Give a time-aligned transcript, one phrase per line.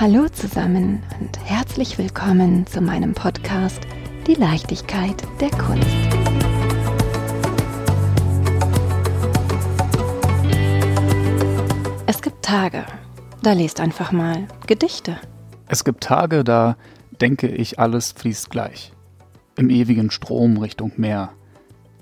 [0.00, 3.80] Hallo zusammen und herzlich willkommen zu meinem Podcast
[4.28, 5.88] Die Leichtigkeit der Kunst.
[12.06, 12.86] Es gibt Tage,
[13.42, 15.16] da lest einfach mal Gedichte.
[15.66, 16.76] Es gibt Tage, da
[17.20, 18.92] denke ich, alles fließt gleich.
[19.56, 21.32] Im ewigen Strom Richtung Meer.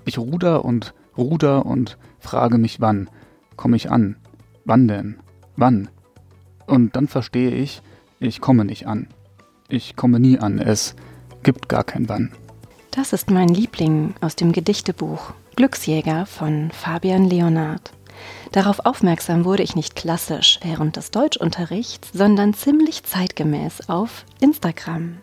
[0.05, 3.09] Ich ruder und ruder und frage mich, wann
[3.55, 4.17] komme ich an?
[4.65, 5.17] Wann denn?
[5.55, 5.89] Wann?
[6.67, 7.81] Und dann verstehe ich,
[8.19, 9.07] ich komme nicht an.
[9.69, 10.59] Ich komme nie an.
[10.59, 10.95] Es
[11.43, 12.31] gibt gar kein Wann.
[12.91, 17.91] Das ist mein Liebling aus dem Gedichtebuch Glücksjäger von Fabian Leonard.
[18.51, 25.17] Darauf aufmerksam wurde ich nicht klassisch während des Deutschunterrichts, sondern ziemlich zeitgemäß auf Instagram.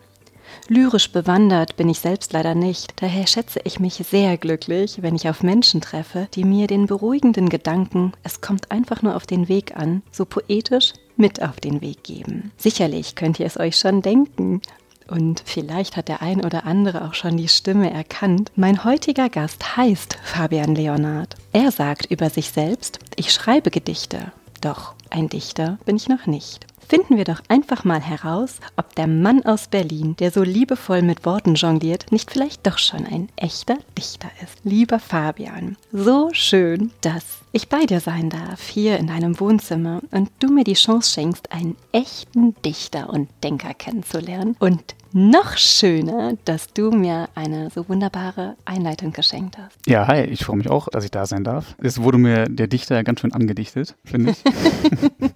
[0.67, 5.27] Lyrisch bewandert bin ich selbst leider nicht, daher schätze ich mich sehr glücklich, wenn ich
[5.29, 9.75] auf Menschen treffe, die mir den beruhigenden Gedanken, es kommt einfach nur auf den Weg
[9.75, 12.51] an, so poetisch mit auf den Weg geben.
[12.57, 14.61] Sicherlich könnt ihr es euch schon denken.
[15.07, 18.51] Und vielleicht hat der ein oder andere auch schon die Stimme erkannt.
[18.55, 21.35] Mein heutiger Gast heißt Fabian Leonard.
[21.53, 24.31] Er sagt über sich selbst, ich schreibe Gedichte.
[24.61, 29.07] Doch ein Dichter bin ich noch nicht finden wir doch einfach mal heraus, ob der
[29.07, 33.77] Mann aus Berlin, der so liebevoll mit Worten jongliert, nicht vielleicht doch schon ein echter
[33.97, 34.59] Dichter ist.
[34.63, 40.29] Lieber Fabian, so schön, dass ich bei dir sein darf, hier in deinem Wohnzimmer und
[40.39, 46.73] du mir die Chance schenkst, einen echten Dichter und Denker kennenzulernen und noch schöner, dass
[46.73, 49.77] du mir eine so wunderbare Einleitung geschenkt hast.
[49.87, 51.73] Ja, hi, ich freue mich auch, dass ich da sein darf.
[51.77, 54.43] Es wurde mir der Dichter ganz schön angedichtet, finde ich.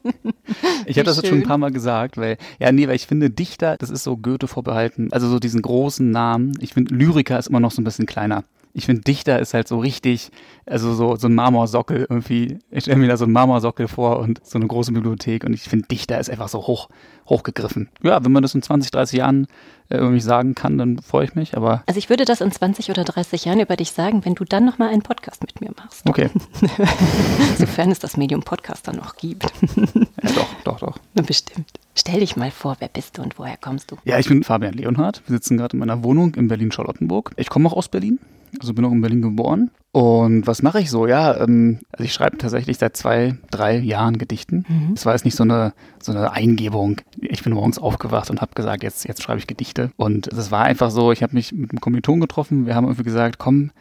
[0.85, 3.29] ich habe das jetzt schon ein paar Mal gesagt, weil, ja, nee, weil ich finde,
[3.29, 6.57] Dichter, das ist so Goethe vorbehalten, also so diesen großen Namen.
[6.59, 9.67] Ich finde, Lyriker ist immer noch so ein bisschen kleiner ich finde, Dichter ist halt
[9.67, 10.31] so richtig,
[10.65, 12.59] also so, so ein Marmorsockel irgendwie.
[12.69, 15.63] Ich stelle mir da so einen Marmorsockel vor und so eine große Bibliothek und ich
[15.63, 16.89] finde, Dichter ist einfach so hoch,
[17.27, 17.89] hochgegriffen.
[18.03, 19.47] Ja, wenn man das in 20, 30 Jahren
[19.89, 21.83] äh, irgendwie sagen kann, dann freue ich mich, aber.
[21.87, 24.65] Also ich würde das in 20 oder 30 Jahren über dich sagen, wenn du dann
[24.65, 26.07] nochmal einen Podcast mit mir machst.
[26.07, 26.29] Okay.
[27.57, 29.43] Sofern es das Medium Podcast dann noch gibt.
[29.43, 30.97] ja, doch, doch, doch.
[31.25, 31.71] Bestimmt.
[31.95, 33.97] Stell dich mal vor, wer bist du und woher kommst du?
[34.05, 35.23] Ja, ich bin Fabian Leonhardt.
[35.25, 37.31] Wir sitzen gerade in meiner Wohnung in Berlin-Charlottenburg.
[37.35, 38.19] Ich komme auch aus Berlin
[38.59, 39.71] also bin auch in Berlin geboren.
[39.91, 41.07] Und was mache ich so?
[41.07, 44.65] Ja, ähm, also ich schreibe tatsächlich seit zwei, drei Jahren Gedichten.
[44.67, 44.93] Mhm.
[44.93, 47.01] Das war jetzt nicht so eine, so eine Eingebung.
[47.21, 49.91] Ich bin morgens aufgewacht und habe gesagt, jetzt, jetzt schreibe ich Gedichte.
[49.97, 52.67] Und das war einfach so, ich habe mich mit einem Kommiliton getroffen.
[52.67, 53.71] Wir haben irgendwie gesagt, komm,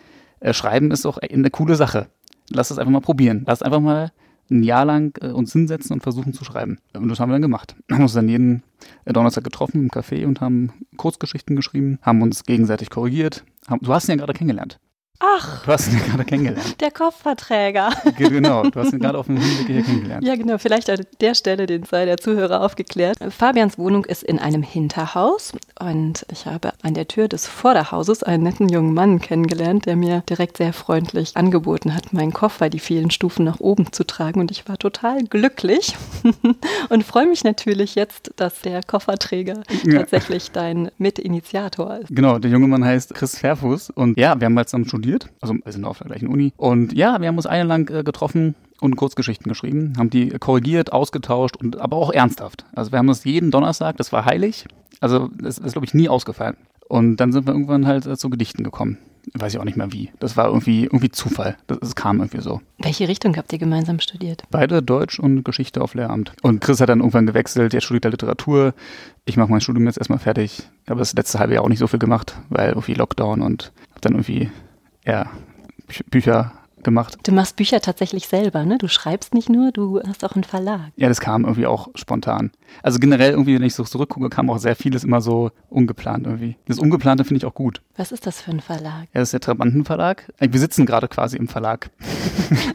[0.41, 2.07] äh, schreiben ist doch eine coole Sache.
[2.51, 3.45] Lass es einfach mal probieren.
[3.47, 4.11] Lass einfach mal
[4.51, 6.79] ein Jahr lang äh, uns hinsetzen und versuchen zu schreiben.
[6.95, 7.77] Und das haben wir dann gemacht.
[7.91, 8.63] Haben uns dann jeden
[9.05, 13.45] äh, Donnerstag getroffen im Café und haben Kurzgeschichten geschrieben, haben uns gegenseitig korrigiert.
[13.81, 14.79] du hast ihn ja gerade kennengelernt.
[15.21, 15.65] Ach.
[15.65, 16.81] Du hast ihn gerade kennengelernt.
[16.81, 17.91] Der Kopfverträger.
[18.17, 20.25] Genau, du hast ihn gerade auf dem Hinweg hier kennengelernt.
[20.25, 20.59] Ja, genau.
[20.59, 23.19] Vielleicht an der Stelle den sei der Zuhörer aufgeklärt.
[23.31, 28.45] Fabians Wohnung ist in einem Hinterhaus und ich habe an der Tür des Vorderhauses einen
[28.45, 33.11] netten jungen Mann kennengelernt, der mir direkt sehr freundlich angeboten hat, meinen Koffer die vielen
[33.11, 35.97] Stufen nach oben zu tragen und ich war total glücklich
[36.89, 39.99] und freue mich natürlich jetzt, dass der Kofferträger ja.
[39.99, 42.09] tatsächlich dein Mitinitiator ist.
[42.15, 45.31] Genau, der junge Mann heißt Chris Fairfuß und ja, wir haben jetzt am Studium studiert.
[45.41, 46.53] Also wir sind auf der gleichen Uni.
[46.57, 50.93] Und ja, wir haben uns eine lang äh, getroffen und Kurzgeschichten geschrieben, haben die korrigiert,
[50.93, 52.65] ausgetauscht und aber auch ernsthaft.
[52.75, 54.67] Also wir haben uns jeden Donnerstag, das war heilig.
[55.01, 56.57] Also das ist, glaube ich, nie ausgefallen.
[56.89, 58.99] Und dann sind wir irgendwann halt äh, zu Gedichten gekommen.
[59.35, 60.11] Weiß ich auch nicht mehr wie.
[60.21, 61.57] Das war irgendwie, irgendwie Zufall.
[61.67, 62.63] Das, das, kam irgendwie so.
[62.79, 64.43] Welche Richtung habt ihr gemeinsam studiert?
[64.51, 66.33] Beide Deutsch und Geschichte auf Lehramt.
[66.41, 67.75] Und Chris hat dann irgendwann gewechselt.
[67.75, 68.73] Er studiert Literatur.
[69.27, 70.63] Ich mache mein Studium jetzt erstmal fertig.
[70.85, 73.73] Ich habe das letzte halbe Jahr auch nicht so viel gemacht, weil irgendwie Lockdown und
[73.91, 74.51] habe dann irgendwie
[75.09, 75.27] ja,
[76.11, 76.53] Bücher
[76.83, 77.19] gemacht.
[77.25, 78.79] Du machst Bücher tatsächlich selber, ne?
[78.79, 80.93] Du schreibst nicht nur, du hast auch einen Verlag.
[80.97, 82.53] Ja, das kam irgendwie auch spontan.
[82.83, 86.57] Also generell irgendwie, wenn ich so zurückgucke, kam auch sehr vieles immer so ungeplant irgendwie.
[86.67, 87.83] Das Ungeplante finde ich auch gut.
[87.97, 89.09] Was ist das für ein Verlag?
[89.13, 90.33] Ja, das ist der Trabanten Verlag.
[90.39, 91.91] Wir sitzen gerade quasi im Verlag.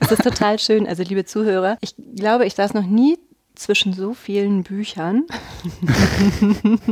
[0.02, 0.86] Das ist total schön.
[0.86, 3.18] Also liebe Zuhörer, ich glaube, ich saß noch nie
[3.64, 5.24] zwischen so vielen Büchern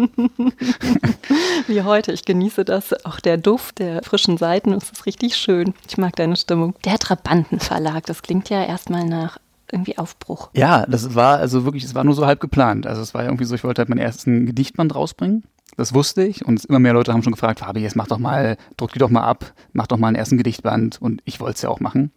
[1.68, 2.14] wie heute.
[2.14, 3.06] Ich genieße das.
[3.06, 5.74] Auch der Duft der frischen Seiten, das ist richtig schön.
[5.88, 6.74] Ich mag deine Stimmung.
[6.86, 9.38] Der Trabantenverlag, das klingt ja erstmal nach
[9.70, 10.50] irgendwie Aufbruch.
[10.54, 12.88] Ja, das war also wirklich, es war nur so halb geplant.
[12.88, 15.44] Also es war irgendwie so, ich wollte halt meinen ersten Gedichtband rausbringen.
[15.76, 18.58] Das wusste ich und immer mehr Leute haben schon gefragt, Fabi, jetzt mach doch mal,
[18.78, 21.62] druck die doch mal ab, mach doch mal einen ersten Gedichtband und ich wollte es
[21.62, 22.12] ja auch machen.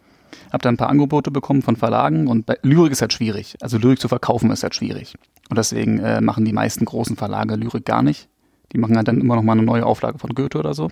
[0.54, 3.56] Habe dann ein paar Angebote bekommen von Verlagen und bei Lyrik ist halt schwierig.
[3.60, 5.14] Also Lyrik zu verkaufen ist halt schwierig.
[5.50, 8.28] Und deswegen äh, machen die meisten großen Verlage Lyrik gar nicht.
[8.72, 10.90] Die machen halt dann immer noch mal eine neue Auflage von Goethe oder so.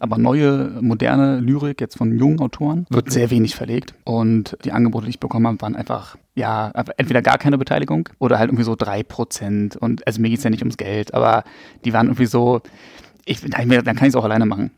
[0.00, 3.94] Aber neue, moderne Lyrik jetzt von jungen Autoren wird sehr wenig verlegt.
[4.04, 8.38] Und die Angebote, die ich bekommen habe, waren einfach, ja, entweder gar keine Beteiligung oder
[8.38, 9.76] halt irgendwie so drei Prozent.
[9.76, 11.44] Und also mir geht es ja nicht ums Geld, aber
[11.84, 12.62] die waren irgendwie so,
[13.26, 14.70] ich, dann kann ich es auch alleine machen.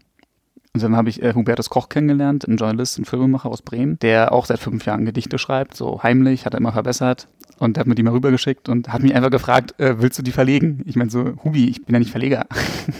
[0.76, 4.30] Und dann habe ich äh, Hubertus Koch kennengelernt, einen Journalist, einen Filmemacher aus Bremen, der
[4.30, 7.28] auch seit fünf Jahren Gedichte schreibt, so heimlich, hat er immer verbessert.
[7.58, 10.22] Und der hat mir die mal rübergeschickt und hat mich einfach gefragt, äh, willst du
[10.22, 10.82] die verlegen?
[10.84, 12.44] Ich meine so, Hubi, ich bin ja nicht Verleger.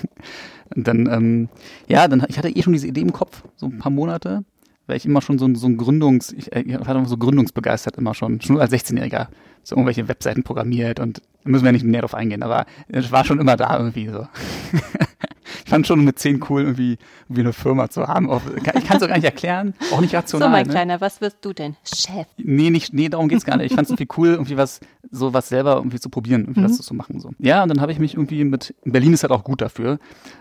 [0.74, 1.48] und dann, ähm,
[1.86, 4.42] ja, dann, ich hatte eh schon diese Idee im Kopf, so ein paar Monate,
[4.86, 8.14] weil ich immer schon so, so ein Gründungs, ich, äh, ich war so gründungsbegeistert immer
[8.14, 9.26] schon, schon als 16-Jähriger,
[9.62, 13.38] so irgendwelche Webseiten programmiert und müssen wir nicht näher drauf eingehen, aber es war schon
[13.38, 14.26] immer da irgendwie so.
[15.64, 18.28] ich fand schon mit zehn cool, irgendwie, irgendwie eine Firma zu haben.
[18.56, 20.48] Ich kann es auch gar nicht erklären, auch nicht rational.
[20.48, 20.72] So, mein ne?
[20.72, 21.76] Kleiner, was wirst du denn?
[21.84, 22.26] Chef.
[22.36, 23.66] Nee, nicht, nee, darum geht's gar nicht.
[23.66, 26.64] Ich fand es irgendwie cool, irgendwie was, so was selber irgendwie zu probieren, irgendwie mhm.
[26.64, 27.20] was zu machen.
[27.20, 27.30] So.
[27.38, 29.98] Ja, und dann habe ich mich irgendwie mit, Berlin ist halt auch gut dafür,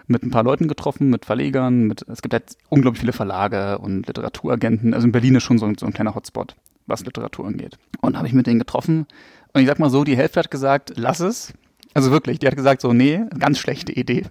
[0.07, 4.07] mit ein paar Leuten getroffen, mit Verlegern, mit, es gibt halt unglaublich viele Verlage und
[4.07, 4.94] Literaturagenten.
[4.94, 6.56] Also in Berlin ist schon so, so ein kleiner Hotspot,
[6.88, 7.78] was Literatur angeht.
[8.02, 9.06] Und habe ich mit denen getroffen.
[9.54, 11.54] Und ich sag mal so, die Hälfte hat gesagt, lass es.
[11.95, 14.25] Also wirklich, die hat gesagt so, nee, ganz schlechte Idee.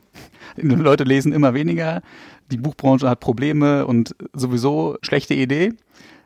[0.57, 2.03] Die Leute lesen immer weniger,
[2.53, 5.73] die Buchbranche hat Probleme und sowieso schlechte Idee.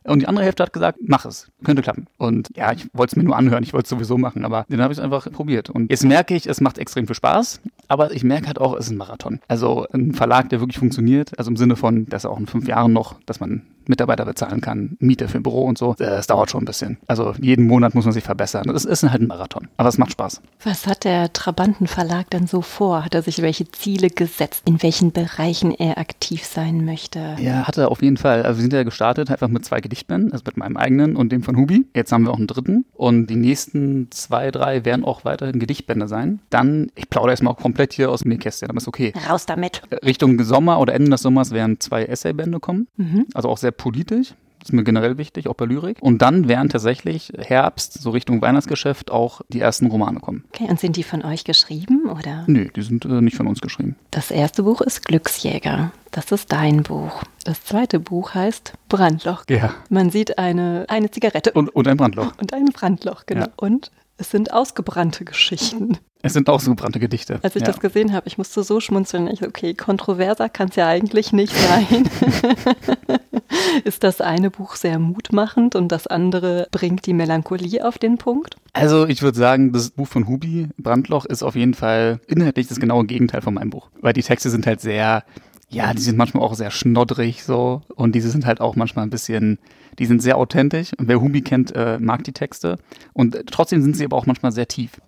[0.05, 2.06] Und die andere Hälfte hat gesagt, mach es, könnte klappen.
[2.17, 4.81] Und ja, ich wollte es mir nur anhören, ich wollte es sowieso machen, aber dann
[4.81, 5.70] habe ich es einfach probiert.
[5.70, 8.87] Und jetzt merke ich, es macht extrem viel Spaß, aber ich merke halt auch, es
[8.87, 9.40] ist ein Marathon.
[9.49, 12.67] Also ein Verlag, der wirklich funktioniert, also im Sinne von, dass er auch in fünf
[12.67, 15.94] Jahren noch, dass man Mitarbeiter bezahlen kann, Miete für ein Büro und so.
[15.99, 16.99] Es dauert schon ein bisschen.
[17.06, 18.69] Also jeden Monat muss man sich verbessern.
[18.70, 19.69] Es ist halt ein Marathon.
[19.76, 20.40] Aber es macht Spaß.
[20.64, 23.05] Was hat der Trabantenverlag denn so vor?
[23.05, 27.37] Hat er sich welche Ziele gesetzt, in welchen Bereichen er aktiv sein möchte?
[27.40, 28.43] Ja, hat er auf jeden Fall.
[28.43, 31.43] Also wir sind ja gestartet einfach mit zwei Gedichtbänden, also mit meinem eigenen und dem
[31.43, 31.87] von Hubi.
[31.94, 32.85] Jetzt haben wir auch einen dritten.
[32.94, 36.40] Und die nächsten zwei, drei werden auch weiterhin Gedichtbände sein.
[36.50, 39.12] Dann, ich plaudere erstmal auch komplett hier aus dem Nähkästchen, aber ist okay.
[39.29, 39.82] Raus damit.
[40.05, 42.88] Richtung Sommer oder Ende des Sommers werden zwei Essaybände kommen.
[42.96, 43.26] Mhm.
[43.35, 44.35] Also auch sehr politisch.
[44.59, 45.99] Das ist mir generell wichtig, auch bei Lyrik.
[46.01, 50.45] Und dann werden tatsächlich Herbst, so Richtung Weihnachtsgeschäft, auch die ersten Romane kommen.
[50.53, 52.45] Okay, und sind die von euch geschrieben, oder?
[52.49, 53.97] Nö, die sind äh, nicht von uns geschrieben.
[54.11, 55.93] Das erste Buch ist Glücksjäger.
[56.11, 57.23] Das ist dein Buch.
[57.45, 59.45] Das zweite Buch heißt Brandloch.
[59.49, 59.75] Ja.
[59.91, 61.53] Man sieht eine, eine Zigarette.
[61.53, 62.33] Und, und ein Brandloch.
[62.39, 63.43] Und ein Brandloch, genau.
[63.43, 63.53] Ja.
[63.57, 65.99] Und es sind ausgebrannte Geschichten.
[66.20, 67.38] Es sind ausgebrannte Gedichte.
[67.43, 67.69] Als ich ja.
[67.69, 69.29] das gesehen habe, ich musste so schmunzeln.
[69.29, 72.11] Ich, okay, kontroverser kann es ja eigentlich nicht sein.
[73.85, 78.56] Ist das eine Buch sehr mutmachend und das andere bringt die Melancholie auf den Punkt?
[78.73, 82.81] Also ich würde sagen, das Buch von Hubi, Brandloch, ist auf jeden Fall inhaltlich das
[82.81, 83.88] genaue Gegenteil von meinem Buch.
[84.00, 85.23] Weil die Texte sind halt sehr,
[85.69, 89.11] ja, die sind manchmal auch sehr schnoddrig so und diese sind halt auch manchmal ein
[89.11, 89.59] bisschen,
[90.00, 90.91] die sind sehr authentisch.
[90.99, 92.79] Und wer Hubi kennt, äh, mag die Texte
[93.12, 95.00] und trotzdem sind sie aber auch manchmal sehr tief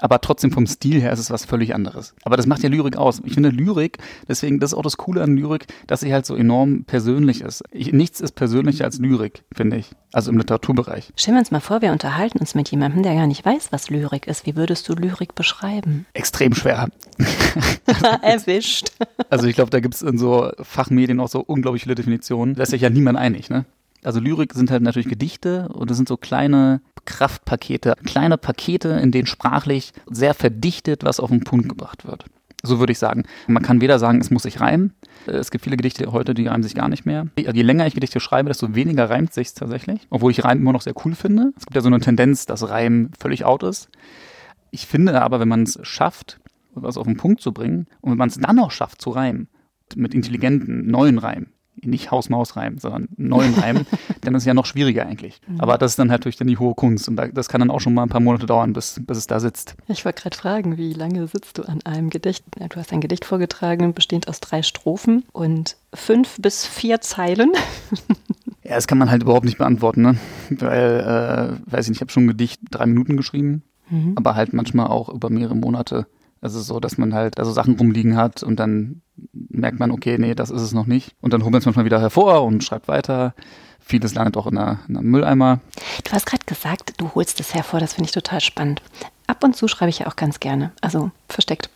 [0.00, 2.14] aber trotzdem vom Stil her ist es was völlig anderes.
[2.24, 3.22] Aber das macht ja Lyrik aus.
[3.24, 3.98] Ich finde Lyrik,
[4.28, 7.62] deswegen, das ist auch das Coole an Lyrik, dass sie halt so enorm persönlich ist.
[7.70, 9.90] Ich, nichts ist persönlicher als Lyrik, finde ich.
[10.12, 11.12] Also im Literaturbereich.
[11.16, 13.90] Stellen wir uns mal vor, wir unterhalten uns mit jemandem, der gar nicht weiß, was
[13.90, 14.46] Lyrik ist.
[14.46, 16.06] Wie würdest du Lyrik beschreiben?
[16.14, 16.88] Extrem schwer.
[18.22, 18.92] Erwischt.
[19.30, 22.54] Also ich glaube, da gibt es in so Fachmedien auch so unglaublich viele Definitionen.
[22.54, 23.66] Da ist sich ja niemand einig, ne?
[24.06, 29.10] Also Lyrik sind halt natürlich Gedichte und das sind so kleine Kraftpakete, kleine Pakete, in
[29.10, 32.24] denen sprachlich sehr verdichtet was auf den Punkt gebracht wird.
[32.62, 33.24] So würde ich sagen.
[33.48, 34.94] Man kann weder sagen, es muss sich reimen.
[35.26, 37.26] Es gibt viele Gedichte heute, die reimen sich gar nicht mehr.
[37.36, 40.06] Je länger ich Gedichte schreibe, desto weniger reimt sich tatsächlich.
[40.10, 41.52] Obwohl ich Reimen immer noch sehr cool finde.
[41.56, 43.88] Es gibt ja so eine Tendenz, dass Reimen völlig out ist.
[44.70, 46.38] Ich finde aber, wenn man es schafft,
[46.74, 49.48] was auf den Punkt zu bringen und wenn man es dann noch schafft zu reimen,
[49.96, 51.50] mit intelligenten, neuen Reimen,
[51.82, 53.86] nicht Haus-Maus-Reim, sondern neuen Reim,
[54.22, 55.40] dann ist es ja noch schwieriger eigentlich.
[55.46, 55.60] Mhm.
[55.60, 57.80] Aber das ist dann halt natürlich dann die hohe Kunst und das kann dann auch
[57.80, 59.76] schon mal ein paar Monate dauern, bis, bis es da sitzt.
[59.88, 62.44] Ich wollte gerade fragen, wie lange sitzt du an einem Gedicht?
[62.56, 67.52] Du hast ein Gedicht vorgetragen, bestehend aus drei Strophen und fünf bis vier Zeilen.
[68.68, 70.16] Ja, das kann man halt überhaupt nicht beantworten, ne?
[70.50, 74.14] Weil, äh, weiß ich nicht, ich habe schon ein Gedicht drei Minuten geschrieben, mhm.
[74.16, 76.08] aber halt manchmal auch über mehrere Monate.
[76.40, 79.02] Also so, dass man halt also Sachen rumliegen hat und dann
[79.56, 81.12] merkt man, okay, nee, das ist es noch nicht.
[81.20, 83.34] Und dann holt man es manchmal wieder hervor und schreibt weiter.
[83.80, 85.60] Vieles landet auch in, einer, in einem Mülleimer.
[86.04, 88.82] Du hast gerade gesagt, du holst es hervor, das finde ich total spannend.
[89.26, 91.70] Ab und zu schreibe ich ja auch ganz gerne, also versteckt.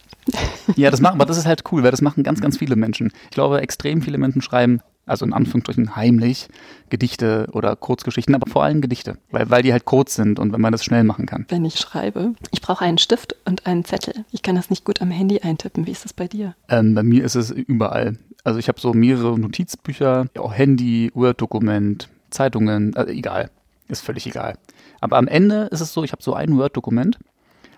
[0.77, 3.13] Ja, das machen, aber das ist halt cool, weil das machen ganz, ganz viele Menschen.
[3.25, 6.49] Ich glaube, extrem viele Menschen schreiben also in Anführungsstrichen heimlich,
[6.89, 10.61] Gedichte oder Kurzgeschichten, aber vor allem Gedichte, weil, weil die halt kurz sind und wenn
[10.61, 11.47] man das schnell machen kann.
[11.49, 14.25] Wenn ich schreibe, ich brauche einen Stift und einen Zettel.
[14.33, 15.87] Ich kann das nicht gut am Handy eintippen.
[15.87, 16.55] Wie ist das bei dir?
[16.69, 18.17] Ähm, bei mir ist es überall.
[18.45, 23.51] Also ich habe so mehrere Notizbücher, auch Handy, Word-Dokument, Zeitungen, also egal.
[23.89, 24.57] Ist völlig egal.
[25.01, 27.19] Aber am Ende ist es so, ich habe so ein Word-Dokument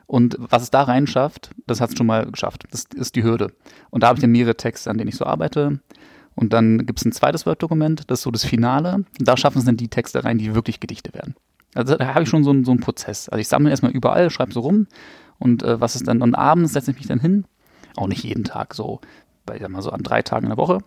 [0.06, 2.64] Und was es da rein schafft, das hat es schon mal geschafft.
[2.70, 3.52] Das ist die Hürde.
[3.90, 5.80] Und da habe ich dann mehrere Texte, an denen ich so arbeite.
[6.34, 9.04] Und dann gibt es ein zweites Word-Dokument, das ist so das Finale.
[9.18, 11.34] Da schaffen es dann die Texte rein, die wirklich Gedichte werden.
[11.74, 13.28] Also da habe ich schon so, einen, so einen Prozess.
[13.28, 14.86] Also ich sammle erstmal überall, schreibe so rum.
[15.38, 17.44] Und äh, was ist dann, und abends setze ich mich dann hin.
[17.96, 19.00] Auch nicht jeden Tag, so,
[19.44, 20.78] bei, ich sag mal so an drei Tagen in der Woche.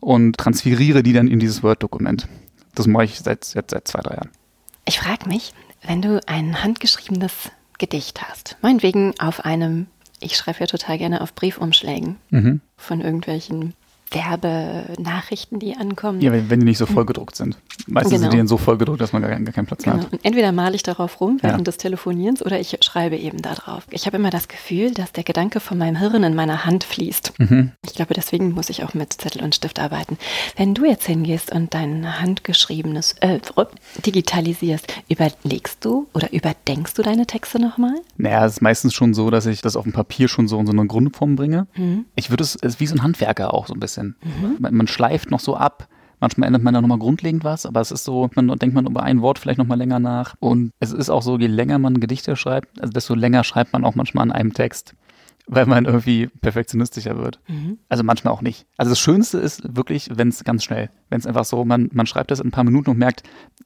[0.00, 2.28] Und transferiere die dann in dieses Word-Dokument.
[2.74, 4.30] Das mache ich seit, jetzt seit zwei, drei Jahren.
[4.84, 5.54] Ich frage mich,
[5.86, 9.86] wenn du ein handgeschriebenes Gedicht hast, meinetwegen auf einem,
[10.20, 12.60] ich schreibe ja total gerne auf Briefumschlägen mhm.
[12.76, 13.74] von irgendwelchen
[14.10, 16.20] Werbenachrichten, die ankommen.
[16.20, 17.56] Ja, wenn, die nicht so vollgedruckt sind.
[17.86, 18.22] Meistens genau.
[18.22, 19.98] sind die dann so vollgedruckt, dass man gar, gar keinen Platz genau.
[19.98, 20.12] hat.
[20.12, 21.64] Und entweder male ich darauf rum während ja.
[21.64, 23.86] des Telefonierens oder ich schreibe eben da drauf.
[23.90, 27.32] Ich habe immer das Gefühl, dass der Gedanke von meinem Hirn in meiner Hand fließt.
[27.38, 27.72] Mhm.
[27.84, 30.18] Ich glaube, deswegen muss ich auch mit Zettel und Stift arbeiten.
[30.56, 33.40] Wenn du jetzt hingehst und dein handgeschriebenes äh,
[34.04, 37.94] digitalisierst, überlegst du oder überdenkst du deine Texte nochmal?
[38.16, 40.66] Naja, es ist meistens schon so, dass ich das auf dem Papier schon so in
[40.66, 41.66] so eine Grundform bringe.
[41.74, 42.04] Mhm.
[42.14, 44.03] Ich würde es, es ist wie so ein Handwerker auch so ein bisschen.
[44.22, 44.56] Mhm.
[44.58, 45.88] Man, man schleift noch so ab.
[46.20, 49.02] Manchmal ändert man da nochmal grundlegend was, aber es ist so, man denkt man über
[49.02, 50.36] ein Wort vielleicht nochmal länger nach.
[50.40, 53.84] Und es ist auch so, je länger man Gedichte schreibt, also desto länger schreibt man
[53.84, 54.94] auch manchmal an einem Text,
[55.46, 57.40] weil man irgendwie perfektionistischer wird.
[57.48, 57.78] Mhm.
[57.88, 58.64] Also manchmal auch nicht.
[58.78, 62.06] Also das Schönste ist wirklich, wenn es ganz schnell, wenn es einfach so, man, man
[62.06, 63.22] schreibt das in ein paar Minuten und merkt,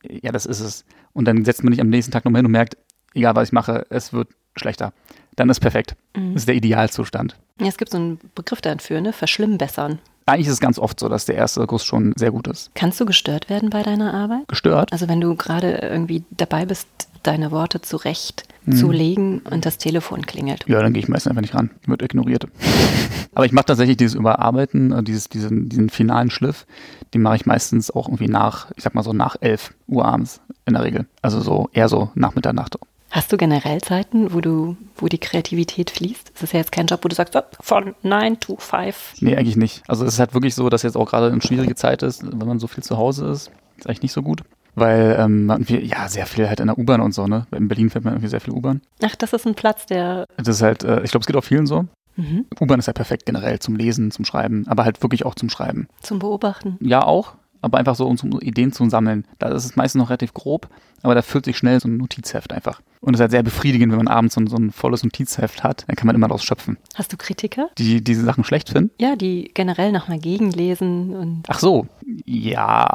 [0.09, 0.85] ja, das ist es.
[1.13, 2.77] Und dann setzt man nicht am nächsten Tag nochmal hin und merkt,
[3.15, 4.93] egal was ich mache, es wird schlechter.
[5.37, 5.95] Dann ist perfekt.
[6.17, 6.33] Mhm.
[6.33, 7.37] Das ist der Idealzustand.
[7.61, 9.13] Ja, es gibt so einen Begriff dafür, ne?
[9.13, 10.01] Verschlimmbessern.
[10.29, 12.71] Eigentlich ist es ganz oft so, dass der erste Guss schon sehr gut ist.
[12.75, 14.47] Kannst du gestört werden bei deiner Arbeit?
[14.47, 14.93] Gestört?
[14.93, 16.87] Also wenn du gerade irgendwie dabei bist,
[17.23, 18.77] deine Worte zurecht mhm.
[18.77, 20.65] zu legen und das Telefon klingelt.
[20.69, 21.71] Ja, dann gehe ich meistens einfach nicht ran.
[21.87, 22.47] Wird ignoriert.
[23.35, 26.67] Aber ich mache tatsächlich dieses Überarbeiten, äh, dieses, diesen, diesen finalen Schliff,
[27.15, 30.41] den mache ich meistens auch irgendwie nach, ich sag mal so nach 11 Uhr abends
[30.67, 31.07] in der Regel.
[31.23, 32.77] Also so eher so nach Mitternacht.
[33.11, 36.33] Hast du generell Zeiten, wo du, wo die Kreativität fließt?
[36.35, 39.15] Es ist ja jetzt kein Job, wo du sagst, von 9 to 5.
[39.21, 39.83] Nee, eigentlich nicht.
[39.89, 42.47] Also es ist halt wirklich so, dass jetzt auch gerade eine schwierige Zeit ist, wenn
[42.47, 43.51] man so viel zu Hause ist.
[43.79, 44.43] Ist eigentlich nicht so gut.
[44.75, 47.47] Weil ähm, man, ja, sehr viel halt in der U-Bahn und so, ne?
[47.51, 48.81] In Berlin fährt man irgendwie sehr viel U-Bahn.
[49.03, 50.27] Ach, das ist ein Platz, der.
[50.37, 51.87] Das ist halt, äh, ich glaube, es geht auch vielen so.
[52.17, 52.47] Mhm.
[52.61, 55.89] U-Bahn ist ja perfekt generell zum Lesen, zum Schreiben, aber halt wirklich auch zum Schreiben.
[56.03, 56.77] Zum Beobachten.
[56.81, 59.25] Ja, auch aber einfach so, um, um Ideen zu sammeln.
[59.39, 60.69] Da ist es meistens noch relativ grob,
[61.03, 62.81] aber da füllt sich schnell so ein Notizheft einfach.
[63.01, 65.63] Und es ist halt sehr befriedigend, wenn man abends so ein, so ein volles Notizheft
[65.63, 66.79] hat, dann kann man immer daraus schöpfen.
[66.95, 67.69] Hast du Kritiker?
[67.79, 68.91] Die diese Sachen schlecht finden?
[68.99, 71.43] Ja, die generell nochmal gegenlesen und.
[71.49, 71.87] Ach so,
[72.25, 72.87] ja,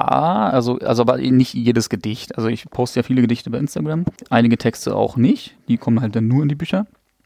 [0.51, 2.38] also, also aber nicht jedes Gedicht.
[2.38, 6.15] Also ich poste ja viele Gedichte bei Instagram, einige Texte auch nicht, die kommen halt
[6.15, 6.86] dann nur in die Bücher.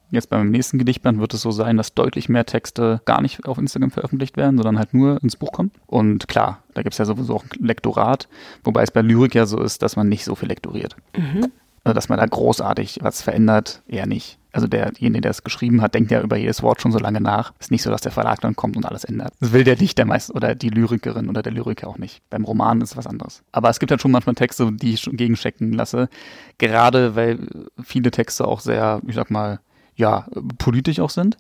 [0.09, 3.57] Jetzt beim nächsten Gedichtband wird es so sein, dass deutlich mehr Texte gar nicht auf
[3.57, 5.71] Instagram veröffentlicht werden, sondern halt nur ins Buch kommen.
[5.85, 8.27] Und klar, da gibt es ja sowieso auch ein Lektorat,
[8.63, 10.95] wobei es bei Lyrik ja so ist, dass man nicht so viel lektoriert.
[11.15, 11.51] Mhm.
[11.83, 14.39] Also dass man da großartig was verändert, eher nicht.
[14.51, 17.53] Also derjenige, der es geschrieben hat, denkt ja über jedes Wort schon so lange nach.
[17.59, 19.33] Ist nicht so, dass der Verlag dann kommt und alles ändert.
[19.39, 22.21] Das will der Dichter meist oder die Lyrikerin oder der Lyriker auch nicht.
[22.29, 23.43] Beim Roman ist es was anderes.
[23.51, 26.09] Aber es gibt halt schon manchmal Texte, die ich schon gegenchecken lasse.
[26.57, 27.39] Gerade weil
[27.83, 29.59] viele Texte auch sehr, ich sag mal,
[29.97, 30.25] ja,
[30.57, 31.37] politisch auch sind.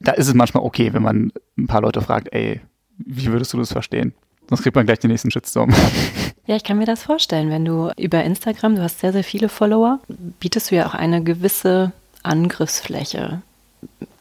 [0.00, 2.60] Da ist es manchmal okay, wenn man ein paar Leute fragt, ey,
[2.98, 4.14] wie würdest du das verstehen?
[4.48, 5.72] Sonst kriegt man gleich den nächsten Shitstorm.
[6.44, 9.48] Ja, ich kann mir das vorstellen, wenn du über Instagram, du hast sehr, sehr viele
[9.48, 10.00] Follower,
[10.40, 11.92] bietest du ja auch eine gewisse
[12.24, 13.42] Angriffsfläche.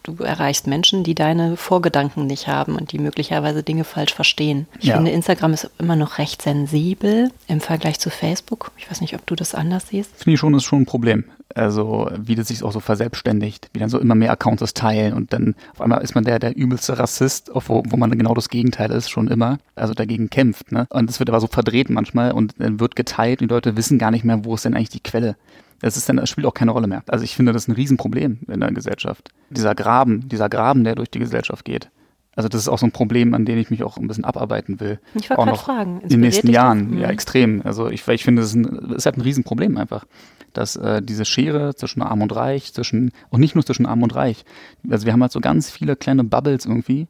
[0.03, 4.67] Du erreichst Menschen, die deine Vorgedanken nicht haben und die möglicherweise Dinge falsch verstehen.
[4.79, 4.95] Ich ja.
[4.95, 8.71] finde, Instagram ist immer noch recht sensibel im Vergleich zu Facebook.
[8.77, 10.11] Ich weiß nicht, ob du das anders siehst.
[10.15, 11.25] Finde ich schon, ist schon ein Problem.
[11.53, 15.13] Also wie das sich auch so verselbstständigt, wie dann so immer mehr Accounts das teilen
[15.13, 18.49] und dann auf einmal ist man der, der übelste Rassist, wo, wo man genau das
[18.49, 20.71] Gegenteil ist, schon immer, also dagegen kämpft.
[20.71, 20.87] Ne?
[20.89, 23.99] Und das wird aber so verdreht manchmal und dann wird geteilt und die Leute wissen
[23.99, 25.35] gar nicht mehr, wo ist denn eigentlich die Quelle.
[25.81, 27.03] Das ist dann, das spielt auch keine Rolle mehr.
[27.07, 29.29] Also ich finde, das ist ein Riesenproblem in der Gesellschaft.
[29.49, 31.89] Dieser Graben, dieser Graben, der durch die Gesellschaft geht.
[32.35, 34.79] Also das ist auch so ein Problem, an dem ich mich auch ein bisschen abarbeiten
[34.79, 34.99] will.
[35.15, 36.01] Ich wollte gerade fragen.
[36.01, 37.13] In den nächsten Jahren, ja, mhm.
[37.13, 37.61] extrem.
[37.65, 40.05] Also ich, ich finde, das ist, ein, das ist halt ein Riesenproblem einfach
[40.53, 44.15] dass äh, diese Schere zwischen Arm und Reich, zwischen, und nicht nur zwischen Arm und
[44.15, 44.43] Reich,
[44.89, 47.07] also wir haben halt so ganz viele kleine Bubbles irgendwie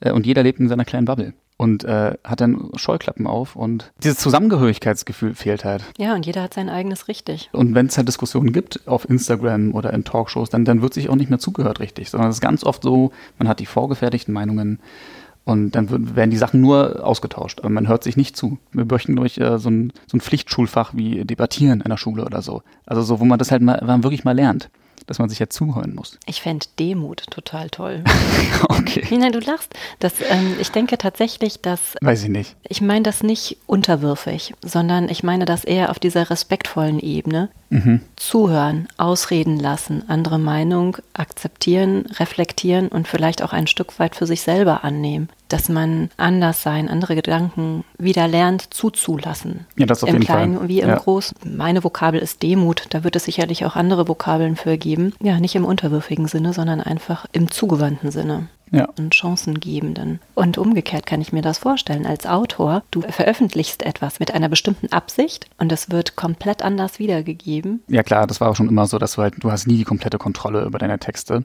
[0.00, 3.92] äh, und jeder lebt in seiner kleinen Bubble und äh, hat dann Scheuklappen auf und
[4.02, 5.84] dieses Zusammengehörigkeitsgefühl fehlt halt.
[5.98, 7.50] Ja, und jeder hat sein eigenes richtig.
[7.52, 11.10] Und wenn es halt Diskussionen gibt auf Instagram oder in Talkshows, dann, dann wird sich
[11.10, 14.32] auch nicht mehr zugehört richtig, sondern es ist ganz oft so, man hat die vorgefertigten
[14.32, 14.78] Meinungen
[15.44, 18.58] und dann werden die Sachen nur ausgetauscht, aber man hört sich nicht zu.
[18.72, 22.24] Wir bräuchten, glaube ich, äh, so ein, so ein Pflichtschulfach wie Debattieren in der Schule
[22.24, 22.62] oder so.
[22.86, 24.70] Also so, wo man das halt mal, wirklich mal lernt
[25.06, 26.18] dass man sich ja zuhören muss.
[26.26, 28.04] Ich fände Demut total toll.
[28.68, 29.06] okay.
[29.16, 29.74] Nein, du lachst.
[29.98, 31.94] Das, ähm, ich denke tatsächlich, dass.
[32.00, 32.56] Weiß ich nicht.
[32.68, 37.50] Ich meine das nicht unterwürfig, sondern ich meine das eher auf dieser respektvollen Ebene.
[37.70, 38.00] Mhm.
[38.16, 44.42] Zuhören, ausreden lassen, andere Meinung akzeptieren, reflektieren und vielleicht auch ein Stück weit für sich
[44.42, 45.28] selber annehmen.
[45.48, 49.66] Dass man anders sein, andere Gedanken wieder lernt zuzulassen.
[49.76, 50.68] Ja, das auf Im jeden Kleinen Fall.
[50.68, 50.96] wie im ja.
[50.96, 51.36] Großen.
[51.44, 52.86] Meine Vokabel ist Demut.
[52.90, 55.14] Da wird es sicherlich auch andere Vokabeln für geben.
[55.22, 58.88] Ja, nicht im unterwürfigen Sinne, sondern einfach im zugewandten Sinne Ja.
[58.98, 60.20] und chancengebenden.
[60.34, 62.06] Und umgekehrt kann ich mir das vorstellen.
[62.06, 67.82] Als Autor, du veröffentlichst etwas mit einer bestimmten Absicht und es wird komplett anders wiedergegeben.
[67.88, 69.84] Ja klar, das war auch schon immer so, dass du halt, du hast nie die
[69.84, 71.44] komplette Kontrolle über deine Texte.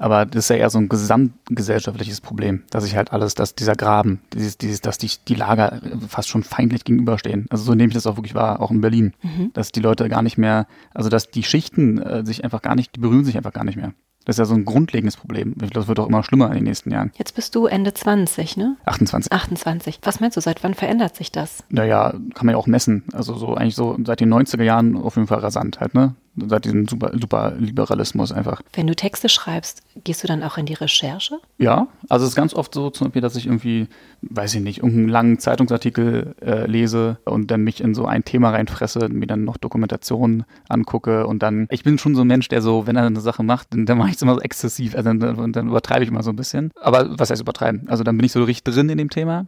[0.00, 3.74] Aber das ist ja eher so ein gesamtgesellschaftliches Problem, dass ich halt alles, dass dieser
[3.76, 5.78] Graben, dieses, dieses, dass die, die Lager
[6.08, 7.46] fast schon feindlich gegenüberstehen.
[7.50, 9.12] Also so nehme ich das auch wirklich wahr, auch in Berlin.
[9.52, 12.96] Dass die Leute gar nicht mehr, also dass die Schichten äh, sich einfach gar nicht,
[12.96, 13.92] die berühren sich einfach gar nicht mehr.
[14.30, 15.54] Das ist ja so ein grundlegendes Problem.
[15.54, 17.10] Ich glaube, Das wird auch immer schlimmer in den nächsten Jahren.
[17.16, 18.76] Jetzt bist du Ende 20, ne?
[18.84, 19.32] 28.
[19.32, 19.98] 28.
[20.04, 21.64] Was meinst du, seit wann verändert sich das?
[21.68, 23.02] Naja, kann man ja auch messen.
[23.12, 26.14] Also so eigentlich so seit den 90er Jahren auf jeden Fall rasant halt, ne?
[26.36, 28.62] Seit diesem super, super Liberalismus einfach.
[28.72, 31.38] Wenn du Texte schreibst, gehst du dann auch in die Recherche?
[31.58, 33.88] Ja, also es ist ganz oft so, zum Beispiel, dass ich irgendwie,
[34.22, 38.50] weiß ich nicht, irgendeinen langen Zeitungsartikel äh, lese und dann mich in so ein Thema
[38.50, 42.62] reinfresse, mir dann noch Dokumentationen angucke und dann, ich bin schon so ein Mensch, der
[42.62, 45.12] so, wenn er eine Sache macht, dann, dann mache ich es immer so exzessiv, also
[45.12, 46.70] dann, dann, dann übertreibe ich immer so ein bisschen.
[46.80, 47.88] Aber was heißt übertreiben?
[47.88, 49.46] Also dann bin ich so richtig drin in dem Thema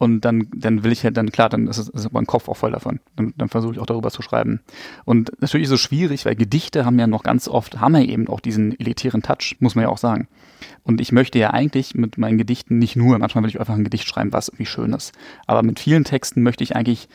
[0.00, 2.56] und dann, dann will ich halt dann, klar, dann ist, es, ist mein Kopf auch
[2.56, 3.00] voll davon.
[3.16, 4.60] Dann, dann versuche ich auch darüber zu schreiben.
[5.04, 8.26] Und natürlich ist es schwierig, weil Gedichte haben ja noch ganz oft, haben ja eben
[8.26, 10.26] auch diesen elitären Touch, muss man ja auch sagen.
[10.84, 13.84] Und ich möchte ja eigentlich mit meinen Gedichten nicht nur, manchmal will ich einfach ein
[13.84, 15.12] Gedicht schreiben, was irgendwie schön ist.
[15.46, 17.06] Aber mit vielen Texten möchte ich eigentlich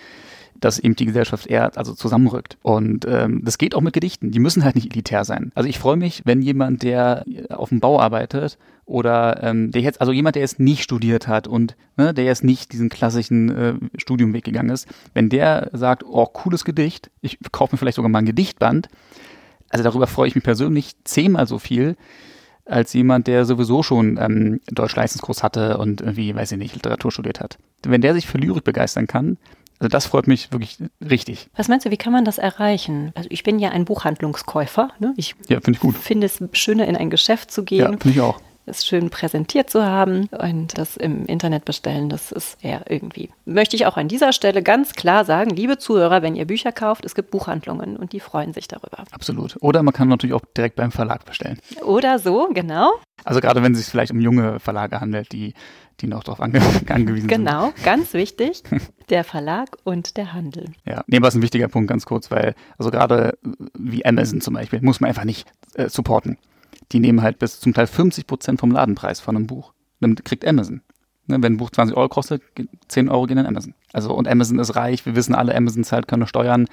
[0.61, 2.57] dass eben die Gesellschaft eher also zusammenrückt.
[2.61, 4.31] Und ähm, das geht auch mit Gedichten.
[4.31, 5.51] Die müssen halt nicht elitär sein.
[5.53, 9.99] Also ich freue mich, wenn jemand, der auf dem Bau arbeitet oder ähm, der jetzt,
[9.99, 13.73] also jemand, der jetzt nicht studiert hat und ne, der jetzt nicht diesen klassischen äh,
[13.97, 18.19] Studiumweg gegangen ist, wenn der sagt, oh, cooles Gedicht, ich kaufe mir vielleicht sogar mal
[18.19, 18.89] ein Gedichtband,
[19.69, 21.95] also darüber freue ich mich persönlich zehnmal so viel,
[22.65, 27.39] als jemand, der sowieso schon ähm, Deutsch-Leistungskurs hatte und irgendwie, weiß ich nicht, Literatur studiert
[27.39, 27.57] hat.
[27.83, 29.37] Wenn der sich für Lyrik begeistern kann,
[29.77, 31.49] also das freut mich wirklich richtig.
[31.55, 33.11] Was meinst du, wie kann man das erreichen?
[33.13, 34.89] Also ich bin ja ein Buchhandlungskäufer.
[34.99, 35.13] Ne?
[35.17, 35.95] Ich Ja, finde ich gut.
[35.97, 38.39] finde es schöner, in ein Geschäft zu Ja, gehen, finde ich auch.
[38.65, 43.29] Es schön präsentiert zu haben und das im Internet bestellen, das ist eher irgendwie.
[43.45, 47.05] Möchte ich auch an dieser Stelle ganz klar sagen, liebe Zuhörer, wenn ihr Bücher kauft,
[47.05, 49.03] es gibt Buchhandlungen und die freuen sich darüber.
[49.11, 49.57] Absolut.
[49.61, 51.59] Oder man kann natürlich auch direkt beim Verlag bestellen.
[51.83, 52.93] Oder so, genau.
[53.23, 55.53] Also gerade wenn es sich vielleicht um junge Verlage handelt, die,
[56.01, 57.45] die noch darauf ange angewiesen sind.
[57.45, 58.63] Genau, ganz wichtig.
[59.09, 60.65] Der Verlag und der Handel.
[60.85, 63.37] Ja, nee, ist ein wichtiger Punkt, ganz kurz, weil, also gerade
[63.73, 66.37] wie Amazon zum Beispiel, muss man einfach nicht äh, supporten.
[66.91, 69.73] Die nehmen halt bis zum Teil 50 Prozent vom Ladenpreis von einem Buch.
[70.01, 70.81] Dann kriegt Amazon.
[71.27, 73.73] Ne, wenn ein Buch 20 Euro kostet, ge- 10 Euro gehen an Amazon.
[73.93, 76.67] Also, und Amazon ist reich, wir wissen alle, Amazon zahlt keine Steuern.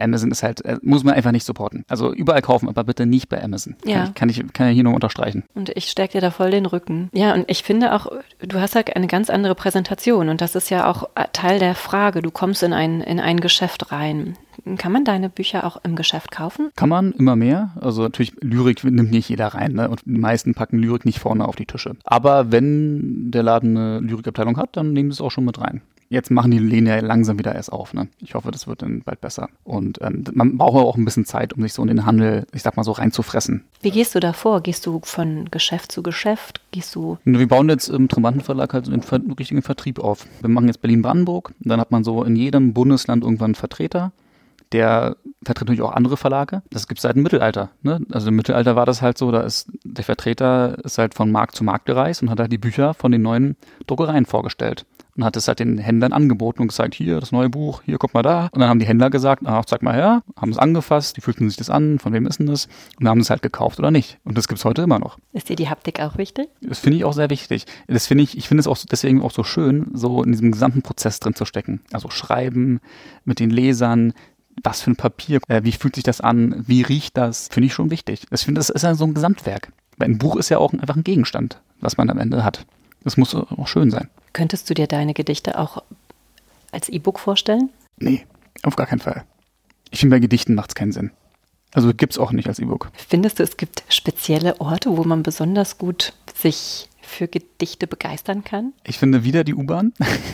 [0.00, 1.84] Amazon ist halt, äh, muss man einfach nicht supporten.
[1.88, 3.76] Also überall kaufen, aber bitte nicht bei Amazon.
[3.84, 4.08] Ja.
[4.14, 5.44] Kann ich, kann ich, kann ja hier nur unterstreichen.
[5.54, 7.08] Und ich stärke dir da voll den Rücken.
[7.12, 8.06] Ja, und ich finde auch,
[8.40, 10.28] du hast halt eine ganz andere Präsentation.
[10.28, 12.22] Und das ist ja auch Teil der Frage.
[12.22, 14.36] Du kommst in ein, in ein Geschäft rein.
[14.76, 16.70] Kann man deine Bücher auch im Geschäft kaufen?
[16.76, 17.70] Kann man immer mehr.
[17.80, 19.72] Also natürlich, Lyrik nimmt nicht jeder rein.
[19.72, 19.88] Ne?
[19.88, 21.96] Und die meisten packen Lyrik nicht vorne auf die Tische.
[22.04, 25.82] Aber wenn der Laden eine Lyrikabteilung hat, dann nehmen sie es auch schon mit rein.
[26.12, 27.94] Jetzt machen die Läden ja langsam wieder erst auf.
[27.94, 28.08] Ne?
[28.18, 29.48] Ich hoffe, das wird dann bald besser.
[29.62, 32.48] Und ähm, man braucht aber auch ein bisschen Zeit, um sich so in den Handel,
[32.52, 33.64] ich sag mal so, reinzufressen.
[33.80, 34.60] Wie gehst du da vor?
[34.60, 36.62] Gehst du von Geschäft zu Geschäft?
[36.72, 37.18] Gehst du.
[37.24, 40.26] Und wir bauen jetzt im Tremanten Verlag halt so den richtigen Vertrieb auf.
[40.40, 41.52] Wir machen jetzt Berlin-Brandenburg.
[41.60, 44.10] Dann hat man so in jedem Bundesland irgendwann einen Vertreter.
[44.72, 46.62] Der vertritt natürlich auch andere Verlage.
[46.70, 47.70] Das gibt es seit dem Mittelalter.
[47.82, 48.00] Ne?
[48.10, 51.54] Also im Mittelalter war das halt so, da ist der Vertreter ist halt von Markt
[51.54, 54.86] zu Markt gereist und hat halt die Bücher von den neuen Druckereien vorgestellt.
[55.20, 58.14] Und hat es halt den Händlern angeboten und gesagt, hier, das neue Buch, hier, guck
[58.14, 58.48] mal da.
[58.52, 61.46] Und dann haben die Händler gesagt, ach, zeig mal her, haben es angefasst, die fühlten
[61.46, 62.68] sich das an, von wem ist denn das?
[62.98, 64.18] Und haben es halt gekauft oder nicht.
[64.24, 65.18] Und das gibt's heute immer noch.
[65.34, 66.48] Ist dir die Haptik auch wichtig?
[66.62, 67.66] Das finde ich auch sehr wichtig.
[67.86, 70.80] Das finde ich, ich finde es auch deswegen auch so schön, so in diesem gesamten
[70.80, 71.82] Prozess drin zu stecken.
[71.92, 72.80] Also schreiben
[73.26, 74.14] mit den Lesern,
[74.62, 77.74] was für ein Papier, äh, wie fühlt sich das an, wie riecht das, finde ich
[77.74, 78.26] schon wichtig.
[78.30, 79.70] Ich finde, das ist ja so ein Gesamtwerk.
[79.98, 82.64] Weil ein Buch ist ja auch einfach ein Gegenstand, was man am Ende hat.
[83.04, 84.08] Das muss auch schön sein.
[84.32, 85.82] Könntest du dir deine Gedichte auch
[86.72, 87.70] als E-Book vorstellen?
[87.98, 88.24] Nee,
[88.62, 89.24] auf gar keinen Fall.
[89.90, 91.10] Ich finde, bei Gedichten macht es keinen Sinn.
[91.72, 92.90] Also gibt's auch nicht als E-Book.
[93.08, 98.72] Findest du, es gibt spezielle Orte, wo man besonders gut sich für Gedichte begeistern kann?
[98.84, 99.92] Ich finde wieder die U-Bahn.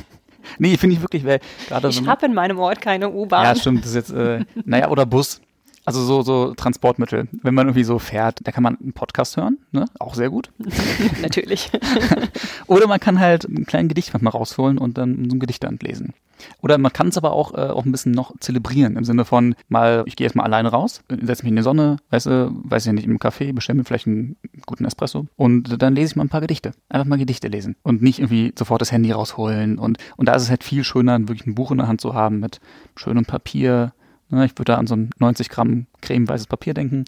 [0.58, 3.44] nee, finde ich wirklich, weil gerade Ich habe in meinem Ort keine U-Bahn.
[3.44, 5.40] Ja, stimmt, das ist jetzt, äh, naja, oder Bus.
[5.86, 7.28] Also so, so Transportmittel.
[7.42, 9.86] Wenn man irgendwie so fährt, da kann man einen Podcast hören, ne?
[10.00, 10.50] Auch sehr gut.
[11.22, 11.70] Natürlich.
[12.66, 16.12] Oder man kann halt einen kleinen Gedichtband mal rausholen und dann so ein Gedichtband lesen.
[16.60, 19.54] Oder man kann es aber auch, äh, auch ein bisschen noch zelebrieren, im Sinne von
[19.68, 22.86] mal, ich gehe jetzt mal alleine raus, setze mich in die Sonne, weißt du, weiß
[22.86, 26.24] ich nicht, im Café, bestelle mir vielleicht einen guten Espresso und dann lese ich mal
[26.24, 26.72] ein paar Gedichte.
[26.88, 29.78] Einfach mal Gedichte lesen und nicht irgendwie sofort das Handy rausholen.
[29.78, 32.14] Und, und da ist es halt viel schöner, wirklich ein Buch in der Hand zu
[32.14, 32.60] haben mit
[32.96, 33.92] schönem Papier,
[34.30, 37.04] ich würde da an so ein 90 Gramm cremeweißes Papier denken,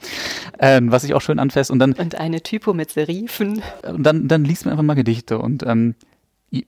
[0.59, 1.71] ähm, was ich auch schön anfasst.
[1.71, 3.63] Und dann und eine Typo mit Serifen.
[3.87, 5.95] Und dann, dann liest man einfach mal Gedichte und ähm,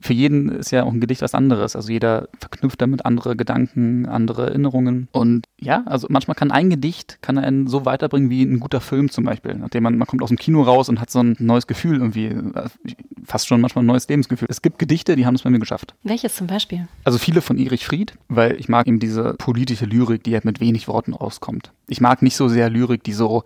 [0.01, 1.75] für jeden ist ja auch ein Gedicht was anderes.
[1.75, 5.07] Also jeder verknüpft damit andere Gedanken, andere Erinnerungen.
[5.11, 9.09] Und ja, also manchmal kann ein Gedicht kann einen so weiterbringen wie ein guter Film
[9.09, 9.55] zum Beispiel.
[9.55, 12.35] Nachdem man, man kommt aus dem Kino raus und hat so ein neues Gefühl irgendwie,
[13.25, 14.47] fast schon manchmal ein neues Lebensgefühl.
[14.51, 15.95] Es gibt Gedichte, die haben es bei mir geschafft.
[16.03, 16.87] Welches zum Beispiel?
[17.03, 20.59] Also viele von Erich Fried, weil ich mag eben diese politische Lyrik, die halt mit
[20.59, 21.71] wenig Worten auskommt.
[21.87, 23.43] Ich mag nicht so sehr Lyrik, die so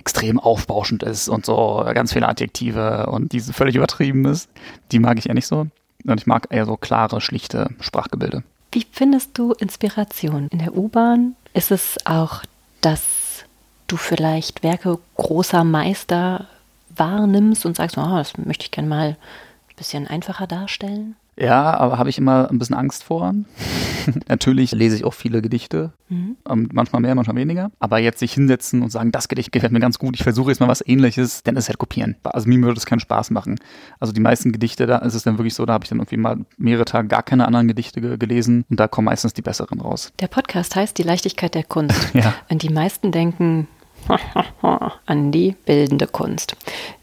[0.00, 4.48] extrem aufbauschend ist und so ganz viele Adjektive und diese völlig übertrieben ist.
[4.92, 5.66] Die mag ich eher nicht so.
[6.06, 8.42] Und ich mag eher so klare, schlichte Sprachgebilde.
[8.72, 10.48] Wie findest du Inspiration?
[10.48, 12.42] In der U-Bahn ist es auch,
[12.80, 13.44] dass
[13.88, 16.46] du vielleicht Werke großer Meister
[16.96, 21.16] wahrnimmst und sagst, oh, das möchte ich gerne mal ein bisschen einfacher darstellen?
[21.40, 23.34] Ja, aber habe ich immer ein bisschen Angst vor.
[24.28, 26.36] Natürlich lese ich auch viele Gedichte, mhm.
[26.48, 27.70] ähm, manchmal mehr, manchmal weniger.
[27.78, 30.60] Aber jetzt sich hinsetzen und sagen, das Gedicht gefällt mir ganz gut, ich versuche jetzt
[30.60, 32.16] mal was ähnliches, dann ist es halt kopieren.
[32.24, 33.58] Also mir würde es keinen Spaß machen.
[33.98, 36.18] Also die meisten Gedichte, da ist es dann wirklich so, da habe ich dann irgendwie
[36.18, 39.80] mal mehrere Tage gar keine anderen Gedichte ge gelesen und da kommen meistens die besseren
[39.80, 40.12] raus.
[40.20, 42.10] Der Podcast heißt Die Leichtigkeit der Kunst.
[42.14, 42.34] ja.
[42.50, 43.66] Und die meisten denken,
[45.06, 46.56] an die bildende Kunst.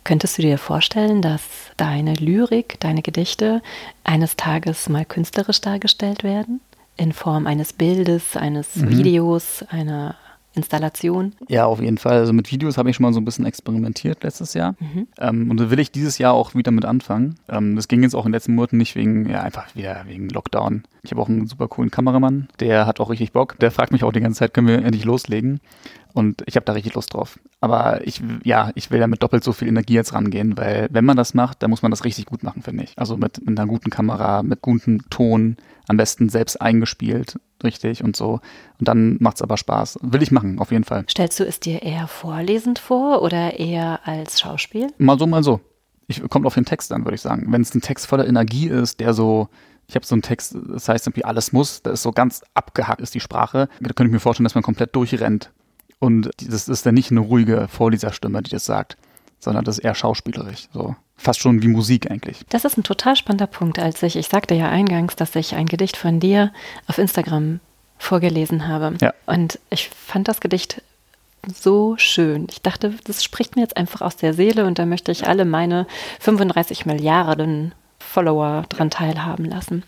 [0.03, 1.41] Könntest du dir vorstellen, dass
[1.77, 3.61] deine Lyrik, deine Gedichte
[4.03, 6.61] eines Tages mal künstlerisch dargestellt werden?
[6.95, 8.89] In Form eines Bildes, eines mhm.
[8.89, 10.15] Videos, einer
[10.57, 11.33] Installation?
[11.47, 12.17] Ja, auf jeden Fall.
[12.17, 14.75] Also mit Videos habe ich schon mal so ein bisschen experimentiert letztes Jahr.
[14.79, 15.07] Mhm.
[15.19, 17.35] Ähm, und da will ich dieses Jahr auch wieder mit anfangen.
[17.47, 20.29] Ähm, das ging jetzt auch in den letzten Monaten nicht wegen, ja, einfach wieder wegen
[20.29, 20.83] Lockdown.
[21.03, 23.57] Ich habe auch einen super coolen Kameramann, der hat auch richtig Bock.
[23.59, 25.61] Der fragt mich auch die ganze Zeit, können wir endlich loslegen?
[26.13, 27.39] Und ich habe da richtig Lust drauf.
[27.61, 31.05] Aber ich, ja, ich will ja mit doppelt so viel Energie jetzt rangehen, weil wenn
[31.05, 32.97] man das macht, dann muss man das richtig gut machen, finde ich.
[32.97, 38.15] Also mit, mit einer guten Kamera, mit gutem Ton, am besten selbst eingespielt, richtig und
[38.15, 38.39] so.
[38.79, 39.99] Und dann macht es aber Spaß.
[40.01, 41.05] Will ich machen, auf jeden Fall.
[41.09, 44.87] Stellst du es dir eher vorlesend vor oder eher als Schauspiel?
[44.97, 45.59] Mal so, mal so.
[46.07, 47.51] Ich, kommt auf den Text an, würde ich sagen.
[47.51, 49.49] Wenn es ein Text voller Energie ist, der so
[49.89, 52.99] ich habe so einen Text, das heißt irgendwie alles muss, da ist so ganz abgehackt
[52.99, 53.69] ist die Sprache.
[53.79, 55.51] Da könnte ich mir vorstellen, dass man komplett durchrennt
[55.99, 58.97] und das ist dann nicht eine ruhige Vorleserstimme, die das sagt,
[59.39, 60.67] sondern das ist eher schauspielerisch.
[60.73, 60.95] So.
[61.17, 62.45] Fast schon wie Musik eigentlich.
[62.49, 65.65] Das ist ein total spannender Punkt, als ich, ich sagte ja eingangs, dass ich ein
[65.65, 66.51] Gedicht von dir
[66.87, 67.59] auf Instagram
[67.97, 68.95] vorgelesen habe.
[69.01, 69.13] Ja.
[69.25, 70.81] Und ich fand das Gedicht
[71.53, 72.47] so schön.
[72.51, 75.45] Ich dachte, das spricht mir jetzt einfach aus der Seele und da möchte ich alle
[75.45, 75.87] meine
[76.19, 79.83] 35 Milliarden Follower dran teilhaben lassen.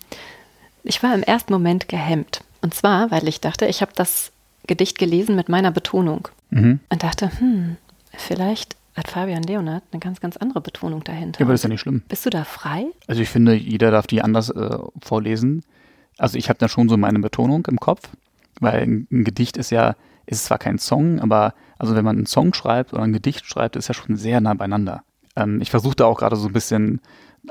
[0.84, 2.42] Ich war im ersten Moment gehemmt.
[2.62, 4.32] Und zwar, weil ich dachte, ich habe das
[4.68, 6.80] Gedicht gelesen mit meiner Betonung mhm.
[6.90, 7.78] und dachte, hm,
[8.16, 11.40] vielleicht hat Fabian Leonard eine ganz, ganz andere Betonung dahinter.
[11.40, 12.04] Ja, aber das ist ja nicht schlimm.
[12.08, 12.86] Bist du da frei?
[13.08, 15.64] Also ich finde, jeder darf die anders äh, vorlesen.
[16.18, 18.10] Also ich habe da schon so meine Betonung im Kopf,
[18.60, 22.26] weil ein, ein Gedicht ist ja, ist zwar kein Song, aber also wenn man einen
[22.26, 25.04] Song schreibt oder ein Gedicht schreibt, ist ja schon sehr nah beieinander.
[25.36, 27.02] Ähm, ich versuche da auch gerade so ein bisschen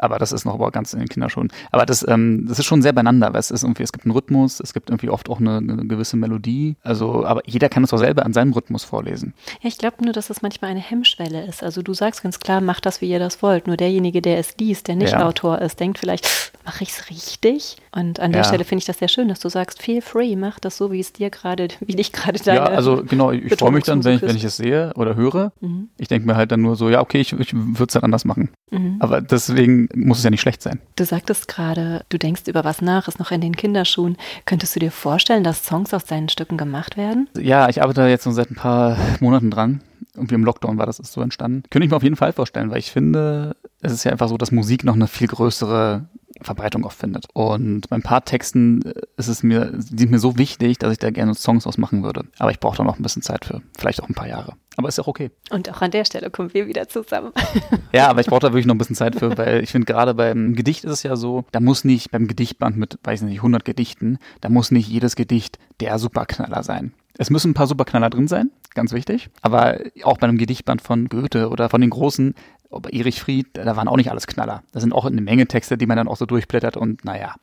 [0.03, 1.53] aber das ist noch aber ganz in den Kinderschuhen.
[1.71, 4.13] Aber das, ähm, das ist schon sehr beieinander, weil es ist irgendwie, es gibt einen
[4.13, 6.77] Rhythmus, es gibt irgendwie oft auch eine, eine gewisse Melodie.
[6.83, 9.35] Also, aber jeder kann es auch selber an seinem Rhythmus vorlesen.
[9.61, 11.63] Ja, ich glaube nur, dass es manchmal eine Hemmschwelle ist.
[11.63, 13.67] Also du sagst ganz klar, macht das, wie ihr das wollt.
[13.67, 15.27] Nur derjenige, der es liest, der nicht ja.
[15.27, 17.77] Autor ist, denkt vielleicht, mache ich es richtig?
[17.93, 18.45] Und an der ja.
[18.45, 21.01] Stelle finde ich das sehr schön, dass du sagst, feel free, mach das so, wie
[21.01, 24.17] es dir gerade, wie dich gerade deine Ja, also genau, ich freue mich dann, wenn
[24.17, 25.53] ich, wenn ich es sehe oder höre.
[25.61, 25.89] Mhm.
[25.99, 28.25] Ich denke mir halt dann nur so, ja, okay, ich, ich würde es dann anders
[28.25, 28.51] machen.
[28.71, 28.97] Mhm.
[29.01, 30.81] Aber deswegen muss es ja nicht schlecht sein.
[30.97, 34.17] Du sagtest gerade, du denkst über was nach, ist noch in den Kinderschuhen.
[34.45, 37.29] Könntest du dir vorstellen, dass Songs aus deinen Stücken gemacht werden?
[37.37, 39.83] Ja, ich arbeite jetzt schon seit ein paar Monaten dran.
[40.15, 41.63] Irgendwie im Lockdown war das ist so entstanden.
[41.71, 44.37] Könnte ich mir auf jeden Fall vorstellen, weil ich finde, es ist ja einfach so,
[44.37, 46.07] dass Musik noch eine viel größere
[46.41, 47.27] Verbreitung auch findet.
[47.33, 50.99] Und bei ein paar Texten äh, ist es mir, sind mir so wichtig, dass ich
[50.99, 52.25] da gerne Songs ausmachen würde.
[52.39, 53.63] Aber ich brauche da noch ein bisschen Zeit für.
[53.79, 54.55] Vielleicht auch ein paar Jahre.
[54.77, 55.33] Aber ist ja auch okay.
[55.51, 57.33] Und auch an der Stelle kommen wir wieder zusammen.
[57.93, 60.15] ja, aber ich brauche da wirklich noch ein bisschen Zeit für, weil ich finde gerade
[60.15, 63.65] beim Gedicht ist es ja so, da muss nicht beim Gedichtband mit, weiß nicht, 100
[63.65, 66.93] Gedichten, da muss nicht jedes Gedicht der Superknaller sein.
[67.21, 69.29] Es müssen ein paar Superknaller drin sein, ganz wichtig.
[69.43, 72.37] Aber auch bei einem Gedichtband von Goethe oder von den Großen
[72.71, 74.63] Aber Erich Fried, da waren auch nicht alles Knaller.
[74.73, 77.35] Da sind auch eine Menge Texte, die man dann auch so durchblättert und naja.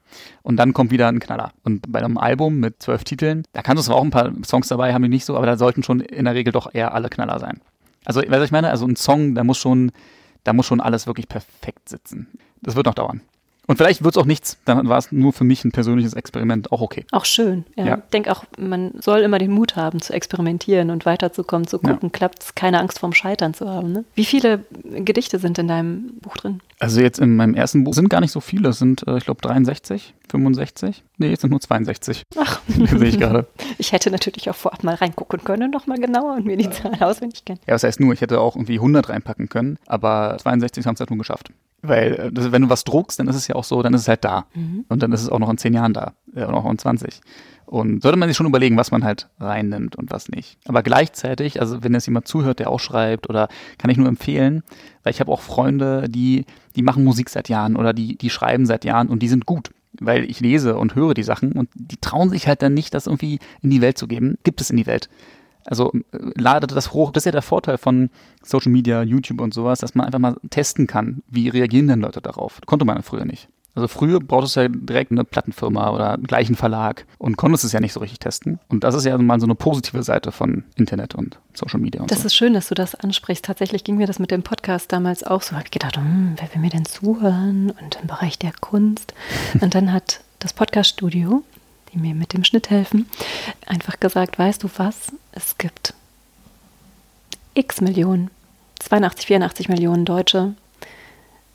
[0.44, 1.52] Und dann kommt wieder ein Knaller.
[1.64, 4.68] Und bei einem Album mit zwölf Titeln, da kannst du zwar auch ein paar Songs
[4.68, 7.10] dabei haben, die nicht so, aber da sollten schon in der Regel doch eher alle
[7.10, 7.60] Knaller sein.
[8.06, 9.92] Also, weißt du, ich meine, also ein Song, da muss schon,
[10.44, 12.28] da muss schon alles wirklich perfekt sitzen.
[12.62, 13.22] Das wird noch dauern.
[13.68, 16.72] Und vielleicht wird es auch nichts, dann war es nur für mich ein persönliches Experiment,
[16.72, 17.06] auch okay.
[17.12, 17.86] Auch schön, ja.
[17.86, 17.98] Ja.
[17.98, 22.12] Ich denke auch, man soll immer den Mut haben, zu experimentieren und weiterzukommen, zu gucken,
[22.12, 23.92] klappt es, keine Angst vorm Scheitern zu haben.
[23.92, 24.06] Ne?
[24.16, 26.62] Wie viele Gedichte sind in deinem Buch drin?
[26.80, 29.26] Also jetzt in meinem ersten Buch sind gar nicht so viele, es sind, äh, ich
[29.26, 31.04] glaube, 63, 65.
[31.18, 32.24] Nee, jetzt sind nur 62.
[32.38, 33.48] Ach, Sehe ich gerade.
[33.78, 37.02] ich hätte natürlich auch vorab mal reingucken können, noch mal genauer und mir die Zahlen
[37.02, 37.60] auswendig kennen.
[37.66, 41.00] Ja, was heißt nur, ich hätte auch irgendwie 100 reinpacken können, aber 62 haben es
[41.00, 41.52] halt nur geschafft.
[41.82, 44.02] Weil, äh, das, wenn du was druckst, dann ist es ja auch so, dann ist
[44.02, 44.46] es halt da.
[44.90, 46.14] Und dann ist es auch noch in 10 Jahren da.
[46.36, 47.22] Äh, und auch in 20.
[47.66, 50.58] Und sollte man sich schon überlegen, was man halt reinnimmt und was nicht.
[50.68, 53.48] Aber gleichzeitig, also wenn jetzt jemand zuhört, der auch schreibt, oder
[53.78, 54.64] kann ich nur empfehlen,
[55.04, 58.66] weil ich habe auch Freunde, die, die machen Musik seit Jahren oder die, die schreiben
[58.66, 59.72] seit Jahren und die sind gut.
[60.00, 63.08] Weil ich lese und höre die Sachen und die trauen sich halt dann nicht, das
[63.08, 64.38] irgendwie in die Welt zu geben.
[64.44, 65.10] Gibt es in die Welt.
[65.66, 67.12] Also äh, ladet das hoch.
[67.12, 68.10] Das ist ja der Vorteil von
[68.44, 72.22] Social Media, YouTube und sowas, dass man einfach mal testen kann, wie reagieren denn Leute
[72.22, 72.60] darauf.
[72.66, 73.50] Konnte man früher nicht.
[73.76, 77.74] Also früher brauchtest du ja direkt eine Plattenfirma oder einen gleichen Verlag und konntest es
[77.74, 78.60] ja nicht so richtig testen.
[78.70, 82.10] Und das ist ja mal so eine positive Seite von Internet und Social Media und
[82.10, 82.28] Das so.
[82.28, 83.44] ist schön, dass du das ansprichst.
[83.44, 85.52] Tatsächlich ging mir das mit dem Podcast damals auch so.
[85.58, 87.72] Habe ich gedacht, hm, wer will mir denn zuhören?
[87.82, 89.14] Und im Bereich der Kunst.
[89.60, 91.44] Und dann hat das Podcaststudio,
[91.92, 93.08] die mir mit dem Schnitt helfen,
[93.66, 95.12] einfach gesagt, weißt du was?
[95.34, 95.94] Es gibt
[97.56, 98.30] x Millionen,
[98.80, 100.54] 82, 84 Millionen Deutsche.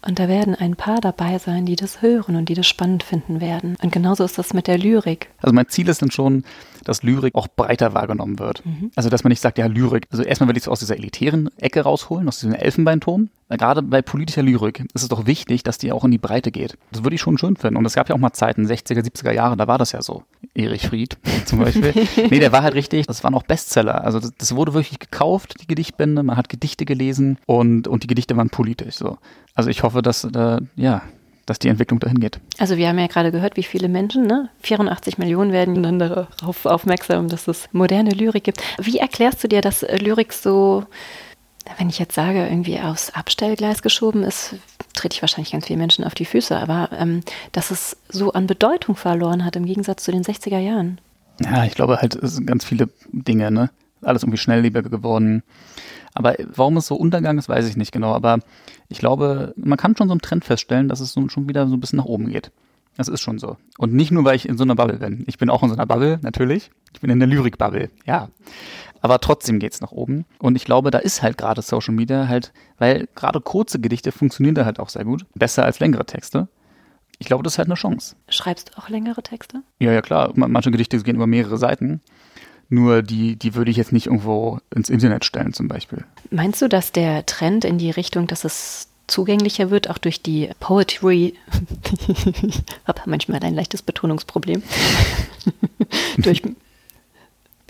[0.06, 3.40] Und da werden ein paar dabei sein, die das hören und die das spannend finden
[3.40, 3.76] werden.
[3.82, 5.28] Und genauso ist das mit der Lyrik.
[5.42, 6.44] Also mein Ziel ist dann schon,
[6.84, 8.62] dass Lyrik auch breiter wahrgenommen wird.
[8.96, 10.06] Also dass man nicht sagt, ja, Lyrik.
[10.10, 13.28] Also erstmal will ich es aus dieser elitären Ecke rausholen, aus diesem Elfenbeinturm.
[13.48, 16.78] Gerade bei politischer Lyrik ist es doch wichtig, dass die auch in die Breite geht.
[16.92, 17.76] Das würde ich schon schön finden.
[17.76, 20.22] Und es gab ja auch mal Zeiten, 60er, 70er Jahre, da war das ja so.
[20.54, 21.92] Erich Fried zum Beispiel.
[22.30, 24.04] nee, der war halt richtig, das waren auch Bestseller.
[24.04, 26.22] Also das, das wurde wirklich gekauft, die Gedichtbände.
[26.22, 28.96] Man hat Gedichte gelesen und, und die Gedichte waren politisch.
[28.96, 29.18] So.
[29.54, 31.02] Also ich hoffe, dass, äh, ja,
[31.50, 32.38] dass die Entwicklung dahin geht.
[32.58, 34.50] Also wir haben ja gerade gehört, wie viele Menschen, ne?
[34.62, 38.62] 84 Millionen werden dann darauf aufmerksam, dass es moderne Lyrik gibt.
[38.78, 40.84] Wie erklärst du dir, dass Lyrik so,
[41.76, 44.54] wenn ich jetzt sage, irgendwie aufs Abstellgleis geschoben ist,
[44.94, 48.46] trete ich wahrscheinlich ganz vielen Menschen auf die Füße, aber ähm, dass es so an
[48.46, 51.00] Bedeutung verloren hat im Gegensatz zu den 60er Jahren.
[51.40, 53.70] Ja, ich glaube halt, es sind ganz viele Dinge, ne?
[54.02, 55.42] Alles irgendwie schnelllebiger geworden.
[56.14, 58.12] Aber warum es so Untergang ist, weiß ich nicht genau.
[58.14, 58.38] Aber
[58.88, 61.74] ich glaube, man kann schon so einen Trend feststellen, dass es so, schon wieder so
[61.76, 62.50] ein bisschen nach oben geht.
[62.96, 63.56] Das ist schon so.
[63.78, 65.22] Und nicht nur, weil ich in so einer Bubble bin.
[65.28, 66.70] Ich bin auch in so einer Bubble, natürlich.
[66.92, 68.28] Ich bin in der Lyrik-Bubble, ja.
[69.00, 70.26] Aber trotzdem geht's nach oben.
[70.38, 74.54] Und ich glaube, da ist halt gerade Social Media halt, weil gerade kurze Gedichte funktionieren
[74.56, 75.24] da halt auch sehr gut.
[75.34, 76.48] Besser als längere Texte.
[77.18, 78.16] Ich glaube, das ist halt eine Chance.
[78.28, 79.62] Schreibst du auch längere Texte?
[79.78, 80.32] Ja, ja, klar.
[80.34, 82.00] Ma- Manche Gedichte gehen über mehrere Seiten.
[82.70, 86.04] Nur die, die würde ich jetzt nicht irgendwo ins Internet stellen, zum Beispiel.
[86.30, 90.50] Meinst du, dass der Trend in die Richtung, dass es zugänglicher wird, auch durch die
[90.60, 91.34] Poetry,
[92.42, 94.62] ich habe manchmal ein leichtes Betonungsproblem,
[96.18, 96.42] durch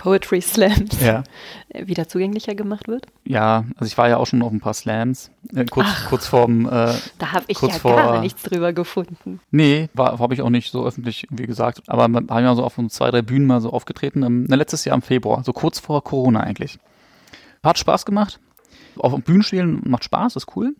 [0.01, 1.23] Poetry Slams Ja.
[1.87, 3.07] wieder zugänglicher gemacht wird?
[3.25, 5.31] Ja, also ich war ja auch schon auf ein paar Slams.
[5.55, 9.41] Äh, kurz, kurz vorm, äh, Da habe ich ja vor- gar nichts drüber gefunden.
[9.51, 11.83] nee, habe ich auch nicht so öffentlich, wie gesagt.
[11.87, 14.23] Aber wir haben ja so auf zwei, drei Bühnen mal so aufgetreten.
[14.23, 16.79] Ähm, ne, letztes Jahr im Februar, so kurz vor Corona eigentlich.
[17.63, 18.41] Hat Spaß gemacht.
[18.97, 20.75] Auf Bühnen spielen macht Spaß, ist cool.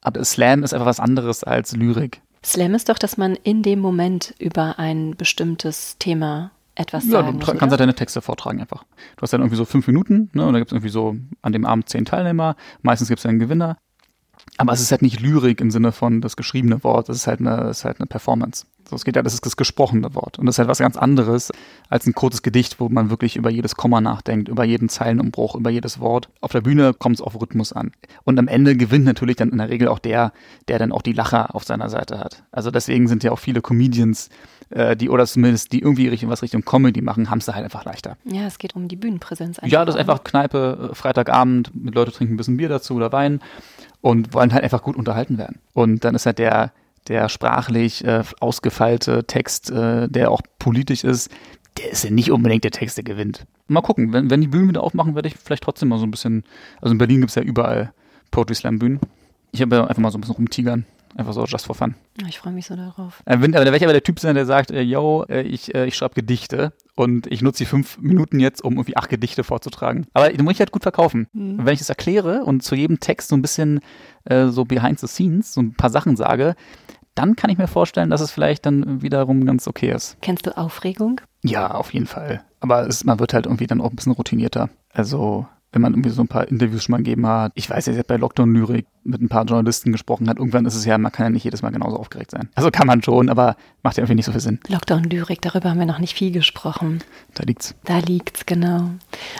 [0.00, 2.22] Aber Slam ist einfach was anderes als Lyrik.
[2.42, 7.26] Slam ist doch, dass man in dem Moment über ein bestimmtes Thema etwas Ja, sagen
[7.26, 7.44] du muss.
[7.48, 8.84] tra- kannst halt deine Texte vortragen einfach.
[9.16, 10.46] Du hast dann irgendwie so fünf Minuten, ne?
[10.46, 12.56] Und da gibt es irgendwie so an dem Abend zehn Teilnehmer.
[12.82, 13.76] Meistens gibt es einen Gewinner.
[14.56, 17.40] Aber es ist halt nicht Lyrik im Sinne von das geschriebene Wort, das ist halt
[17.40, 18.64] eine, das ist halt eine Performance.
[18.88, 20.38] So, es geht ja, das ist das gesprochene Wort.
[20.38, 21.52] Und das ist halt was ganz anderes
[21.90, 25.68] als ein kurzes Gedicht, wo man wirklich über jedes Komma nachdenkt, über jeden Zeilenumbruch, über
[25.68, 26.30] jedes Wort.
[26.40, 27.92] Auf der Bühne kommt es auf Rhythmus an.
[28.24, 30.32] Und am Ende gewinnt natürlich dann in der Regel auch der,
[30.68, 32.44] der dann auch die Lacher auf seiner Seite hat.
[32.50, 34.30] Also deswegen sind ja auch viele Comedians,
[34.70, 37.84] äh, die oder zumindest die irgendwie was Richtung Comedy machen, haben es da halt einfach
[37.84, 38.16] leichter.
[38.24, 39.58] Ja, es geht um die Bühnenpräsenz.
[39.64, 43.12] Ja, das ist einfach Kneipe, äh, Freitagabend, mit Leute trinken ein bisschen Bier dazu oder
[43.12, 43.40] Wein
[44.00, 45.58] und wollen halt einfach gut unterhalten werden.
[45.74, 46.72] Und dann ist halt der,
[47.08, 51.30] der sprachlich äh, ausgefeilte Text, äh, der auch politisch ist,
[51.78, 53.46] der ist ja nicht unbedingt der Text, der gewinnt.
[53.68, 56.10] Mal gucken, wenn, wenn die Bühnen wieder aufmachen, werde ich vielleicht trotzdem mal so ein
[56.10, 56.44] bisschen,
[56.80, 57.92] also in Berlin gibt es ja überall
[58.30, 59.00] Poetry Slam Bühnen.
[59.52, 60.84] Ich habe ja einfach mal so ein bisschen rumtigern.
[61.16, 61.94] Einfach so, just for fun.
[62.28, 63.22] Ich freue mich so darauf.
[63.24, 65.40] Äh, wenn, aber da werde ich aber der Typ sein, der sagt, äh, yo, äh,
[65.42, 69.42] ich, ich schreibe Gedichte und ich nutze die fünf Minuten jetzt, um irgendwie acht Gedichte
[69.42, 70.06] vorzutragen.
[70.12, 71.26] Aber die muss ich halt gut verkaufen.
[71.32, 71.64] Mhm.
[71.64, 73.80] wenn ich es erkläre und zu jedem Text so ein bisschen
[74.50, 76.54] so behind the scenes, so ein paar Sachen sage,
[77.18, 80.16] dann kann ich mir vorstellen, dass es vielleicht dann wiederum ganz okay ist.
[80.20, 81.20] Kennst du Aufregung?
[81.42, 82.42] Ja, auf jeden Fall.
[82.60, 84.70] Aber es, man wird halt irgendwie dann auch ein bisschen routinierter.
[84.92, 87.52] Also wenn man irgendwie so ein paar Interviews schon mal gegeben hat.
[87.54, 90.38] Ich weiß, jetzt bei Lockdown Lyrik mit ein paar Journalisten gesprochen hat.
[90.38, 92.48] Irgendwann ist es ja, man kann ja nicht jedes Mal genauso aufgeregt sein.
[92.54, 94.60] Also kann man schon, aber macht ja irgendwie nicht so viel Sinn.
[94.68, 97.00] Lockdown Lyrik, darüber haben wir noch nicht viel gesprochen.
[97.34, 97.74] Da liegt's.
[97.84, 98.90] Da liegt's, genau.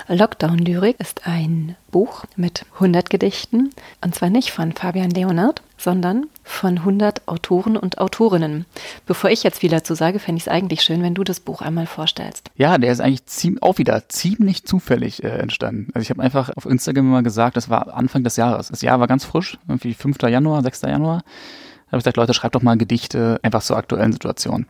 [0.09, 3.71] Lockdown Lyrik ist ein Buch mit 100 Gedichten.
[4.03, 8.67] Und zwar nicht von Fabian Leonard, sondern von 100 Autoren und Autorinnen.
[9.07, 11.63] Bevor ich jetzt viel dazu sage, fände ich es eigentlich schön, wenn du das Buch
[11.63, 12.51] einmal vorstellst.
[12.57, 15.91] Ja, der ist eigentlich ziemlich, auch wieder ziemlich zufällig äh, entstanden.
[15.95, 18.69] Also ich habe einfach auf Instagram mal gesagt, das war Anfang des Jahres.
[18.69, 20.21] Das Jahr war ganz frisch, irgendwie 5.
[20.23, 20.83] Januar, 6.
[20.83, 21.19] Januar.
[21.19, 24.67] Da habe ich gesagt, Leute, schreibt doch mal Gedichte einfach zur aktuellen Situation.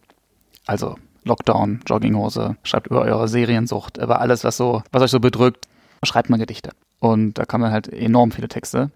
[0.66, 5.66] Also Lockdown, Jogginghose, schreibt über eure Seriensucht, über alles, was so, was euch so bedrückt,
[6.02, 6.70] schreibt mal Gedichte.
[7.00, 8.90] Und da kamen halt enorm viele Texte.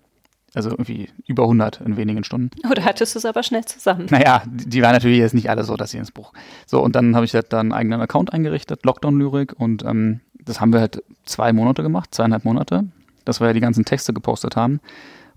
[0.55, 2.51] Also irgendwie über 100 in wenigen Stunden.
[2.71, 4.07] Oder hattest du es aber schnell zusammen?
[4.11, 6.33] Naja, die, die waren natürlich jetzt nicht alle so, dass sie ins Buch.
[6.67, 9.55] So, und dann habe ich halt dann einen eigenen Account eingerichtet, Lockdown-Lyrik.
[9.59, 12.85] Und ähm, das haben wir halt zwei Monate gemacht, zweieinhalb Monate,
[13.25, 14.81] dass wir ja die ganzen Texte gepostet haben.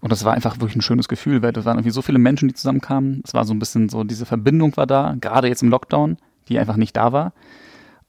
[0.02, 2.50] Und das war einfach wirklich ein schönes Gefühl, weil das waren irgendwie so viele Menschen,
[2.50, 3.22] die zusammenkamen.
[3.26, 6.18] Es war so ein bisschen so, diese Verbindung war da, gerade jetzt im Lockdown,
[6.50, 7.34] die einfach nicht da war.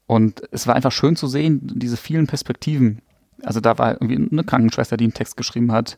[0.07, 3.01] Und es war einfach schön zu sehen, diese vielen Perspektiven.
[3.43, 5.97] Also da war irgendwie eine Krankenschwester, die einen Text geschrieben hat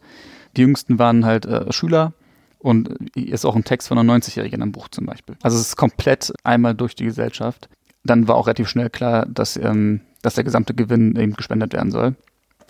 [0.56, 2.14] die jüngsten waren halt äh, Schüler
[2.60, 5.36] und ist auch ein Text von einer 90-Jährigen im Buch zum Beispiel.
[5.42, 7.70] Also es ist komplett einmal durch die Gesellschaft.
[8.04, 11.92] Dann war auch relativ schnell klar, dass, ähm, dass der gesamte Gewinn eben gespendet werden
[11.92, 12.16] soll.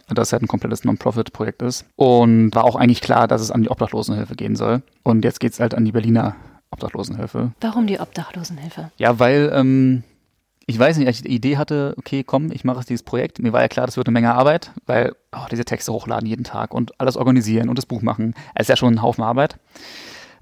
[0.10, 1.86] Dass es halt ein komplettes Non-Profit-Projekt ist.
[1.96, 4.82] Und war auch eigentlich klar, dass es an die Obdachlosenhilfe gehen soll.
[5.04, 6.36] Und jetzt geht es halt an die Berliner
[6.72, 7.52] Obdachlosenhilfe.
[7.62, 8.92] Warum die Obdachlosenhilfe?
[8.98, 10.04] Ja, weil ähm,
[10.70, 13.40] ich weiß nicht, als ich die Idee hatte, okay, komm, ich mache jetzt dieses Projekt.
[13.40, 16.44] Mir war ja klar, das wird eine Menge Arbeit, weil oh, diese Texte hochladen jeden
[16.44, 18.36] Tag und alles organisieren und das Buch machen.
[18.54, 19.58] Es ist ja schon ein Haufen Arbeit.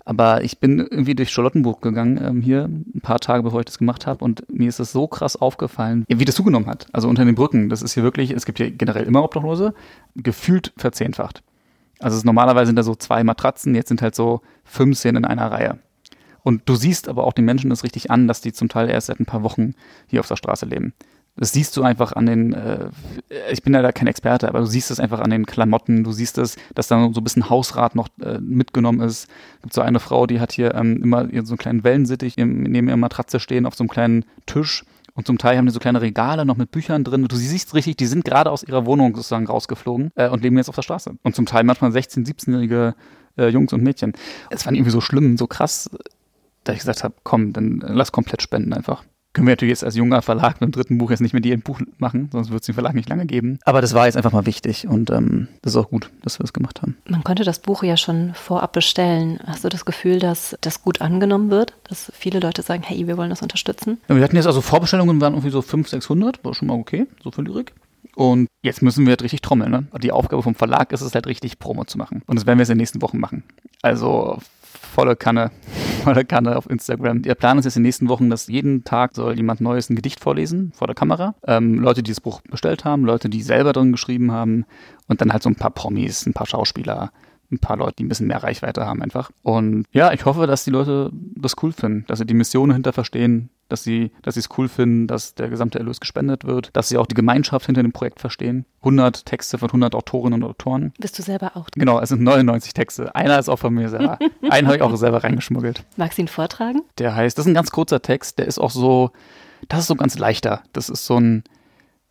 [0.04, 3.78] Aber ich bin irgendwie durch Charlottenburg gegangen, ähm, hier ein paar Tage bevor ich das
[3.78, 6.88] gemacht habe und mir ist es so krass aufgefallen, wie das zugenommen hat.
[6.92, 9.74] Also unter den Brücken, das ist hier wirklich, es gibt hier generell immer Obdachlose,
[10.16, 11.42] gefühlt verzehnfacht.
[12.00, 15.80] Also normalerweise sind da so zwei Matratzen, jetzt sind halt so 15 in einer Reihe.
[16.48, 19.08] Und du siehst aber auch den Menschen das richtig an, dass die zum Teil erst
[19.08, 19.74] seit ein paar Wochen
[20.08, 20.94] hier auf der Straße leben.
[21.36, 22.90] Das siehst du einfach an den, äh,
[23.52, 26.14] ich bin ja da kein Experte, aber du siehst es einfach an den Klamotten, du
[26.14, 29.28] siehst es, dass da so ein bisschen Hausrat noch äh, mitgenommen ist.
[29.58, 32.88] Es gibt so eine Frau, die hat hier ähm, immer so einen kleinen Wellensittich neben
[32.88, 36.00] ihrer Matratze stehen auf so einem kleinen Tisch und zum Teil haben die so kleine
[36.00, 37.28] Regale noch mit Büchern drin.
[37.28, 40.70] Du siehst richtig, die sind gerade aus ihrer Wohnung sozusagen rausgeflogen äh, und leben jetzt
[40.70, 41.18] auf der Straße.
[41.24, 42.96] Und zum Teil manchmal 16-, 17-jährige
[43.38, 44.14] äh, Jungs und Mädchen.
[44.50, 45.90] Es fand irgendwie so schlimm, so krass
[46.68, 49.04] da ich gesagt habe, komm, dann lass komplett spenden einfach.
[49.34, 51.54] Können wir natürlich jetzt als junger Verlag mit dem dritten Buch jetzt nicht mit dir
[51.54, 53.60] ein Buch machen, sonst wird es den Verlag nicht lange geben.
[53.66, 56.44] Aber das war jetzt einfach mal wichtig und ähm, das ist auch gut, dass wir
[56.44, 56.98] das gemacht haben.
[57.08, 59.40] Man konnte das Buch ja schon vorab bestellen.
[59.46, 61.74] Hast du das Gefühl, dass das gut angenommen wird?
[61.88, 64.00] Dass viele Leute sagen, hey, wir wollen das unterstützen?
[64.10, 67.06] Ja, wir hatten jetzt also Vorbestellungen, waren irgendwie so 500, 600, war schon mal okay,
[67.24, 67.74] so für Lyrik.
[68.16, 69.70] Und jetzt müssen wir halt richtig trommeln.
[69.70, 69.86] Ne?
[70.02, 72.24] Die Aufgabe vom Verlag ist es halt richtig Promo zu machen.
[72.26, 73.44] Und das werden wir jetzt in den nächsten Wochen machen.
[73.84, 74.40] Also
[74.96, 75.52] volle Kanne,
[76.08, 77.22] volle Kanne auf Instagram.
[77.22, 79.98] Der Plan ist jetzt in den nächsten Wochen, dass jeden Tag soll jemand Neues ein
[79.98, 81.36] Gedicht vorlesen vor der Kamera.
[81.46, 84.66] Ähm, Leute, die das Buch bestellt haben, Leute, die selber drin geschrieben haben
[85.10, 87.12] und dann halt so ein paar Promis, ein paar Schauspieler,
[87.52, 89.32] ein paar Leute, die ein bisschen mehr Reichweite haben einfach.
[89.44, 92.94] Und ja, ich hoffe, dass die Leute das cool finden, dass sie die Mission dahinter
[92.94, 96.90] verstehen, dass sie, dass sie es cool finden, dass der gesamte Erlös gespendet wird, dass
[96.90, 98.66] sie auch die Gemeinschaft hinter dem Projekt verstehen.
[98.82, 100.94] 100 Texte von 100 Autorinnen und Autoren.
[101.00, 101.68] Bist du selber auch?
[101.74, 103.14] Genau, es sind 99 Texte.
[103.16, 104.20] Einer ist auch von mir selber.
[104.50, 105.84] Einen habe ich auch selber reingeschmuggelt.
[105.96, 106.82] Magst du ihn vortragen?
[106.98, 109.12] Der heißt, das ist ein ganz kurzer Text, der ist auch so,
[109.68, 110.64] das ist so ganz leichter.
[110.74, 111.44] Das ist so ein,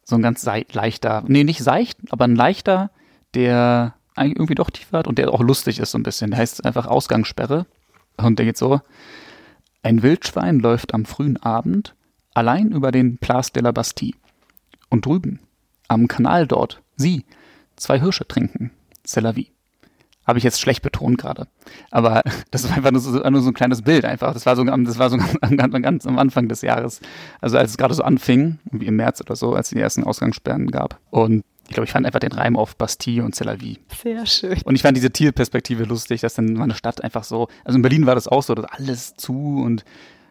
[0.04, 2.90] so ein ganz leichter, nee, nicht seicht, aber ein leichter,
[3.34, 6.30] der eigentlich irgendwie doch tief hat und der auch lustig ist so ein bisschen.
[6.30, 7.66] Der heißt einfach Ausgangssperre.
[8.16, 8.80] Und der geht so,
[9.82, 11.94] ein Wildschwein läuft am frühen Abend
[12.34, 14.14] allein über den Place de la Bastille.
[14.88, 15.40] Und drüben,
[15.88, 17.24] am Kanal dort, sie,
[17.76, 18.70] zwei Hirsche trinken.
[19.06, 19.50] C'est la vie.
[20.26, 21.46] Habe ich jetzt schlecht betont gerade.
[21.90, 24.32] Aber das war einfach nur so, nur so, ein kleines Bild einfach.
[24.32, 25.18] Das war so, das war so
[25.56, 27.00] ganz am Anfang des Jahres.
[27.40, 30.04] Also als es gerade so anfing, wie im März oder so, als es die ersten
[30.04, 30.98] Ausgangssperren gab.
[31.10, 33.78] Und ich glaube, ich fand einfach den Reim auf Bastille und Celavi.
[34.02, 34.58] Sehr schön.
[34.64, 38.06] Und ich fand diese Tierperspektive lustig, dass dann meine Stadt einfach so, also in Berlin
[38.06, 39.84] war das auch so, dass alles zu und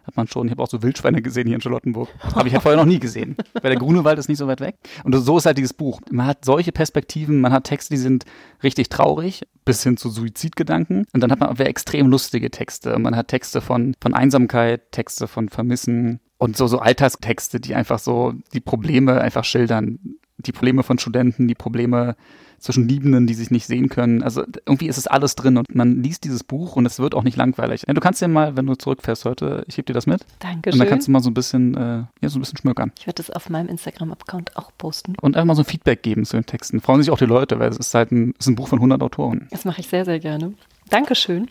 [0.06, 2.10] hat man schon, ich habe auch so Wildschweine gesehen hier in Charlottenburg.
[2.36, 3.36] Habe ich ja vorher noch nie gesehen.
[3.54, 4.76] Weil der Grunewald ist nicht so weit weg.
[5.04, 6.00] Und so ist halt dieses Buch.
[6.12, 8.24] Man hat solche Perspektiven, man hat Texte, die sind
[8.62, 11.08] richtig traurig, bis hin zu Suizidgedanken.
[11.12, 12.98] Und dann hat man auch extrem lustige Texte.
[13.00, 17.98] Man hat Texte von, von Einsamkeit, Texte von Vermissen und so, so Alltagstexte, die einfach
[17.98, 19.98] so die Probleme einfach schildern.
[20.38, 22.16] Die Probleme von Studenten, die Probleme
[22.60, 24.24] zwischen Liebenden, die sich nicht sehen können.
[24.24, 27.24] Also irgendwie ist es alles drin und man liest dieses Buch und es wird auch
[27.24, 27.84] nicht langweilig.
[27.88, 30.26] Ja, du kannst dir mal, wenn du zurückfährst heute, ich heb dir das mit.
[30.40, 30.74] Dankeschön.
[30.74, 32.92] Und dann kannst du mal so ein bisschen, äh, ja, so ein bisschen schmökern.
[33.00, 35.16] Ich werde das auf meinem Instagram-Account auch posten.
[35.22, 36.82] Und einfach mal so ein Feedback geben zu den Texten.
[36.82, 39.02] Freuen sich auch die Leute, weil es ist halt ein, ist ein Buch von 100
[39.02, 39.48] Autoren.
[39.52, 40.54] Das mache ich sehr, sehr gerne.
[40.90, 41.50] Dankeschön.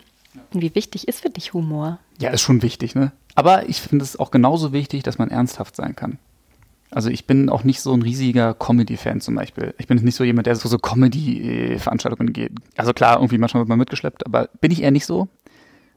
[0.53, 1.99] Und wie wichtig ist für dich Humor?
[2.19, 3.11] Ja, ist schon wichtig, ne?
[3.35, 6.17] Aber ich finde es auch genauso wichtig, dass man ernsthaft sein kann.
[6.91, 9.73] Also ich bin auch nicht so ein riesiger Comedy-Fan zum Beispiel.
[9.77, 12.51] Ich bin nicht so jemand, der so, so Comedy-Veranstaltungen geht.
[12.77, 15.27] Also klar, irgendwie manchmal wird man mitgeschleppt, aber bin ich eher nicht so,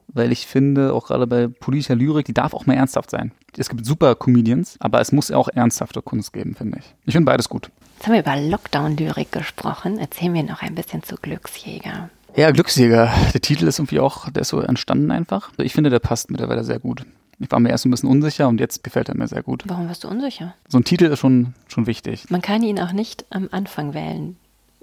[0.08, 3.32] weil ich finde, auch gerade bei politischer Lyrik, die darf auch mal ernsthaft sein.
[3.56, 6.94] Es gibt super Comedians, aber es muss auch ernsthafte Kunst geben, finde ich.
[7.04, 7.70] Ich finde beides gut.
[7.96, 9.98] Jetzt haben wir über Lockdown-Lyrik gesprochen.
[9.98, 12.10] Erzählen wir noch ein bisschen zu Glücksjäger.
[12.36, 13.12] Ja, Glücksjäger.
[13.34, 15.50] Der Titel ist irgendwie auch, der ist so entstanden einfach.
[15.58, 17.04] Ich finde, der passt mittlerweile sehr gut.
[17.40, 19.62] Ich war mir erst ein bisschen unsicher und jetzt gefällt er mir sehr gut.
[19.66, 20.54] Warum warst du unsicher?
[20.66, 22.28] So ein Titel ist schon, schon wichtig.
[22.30, 24.36] Man kann ihn auch nicht am Anfang wählen.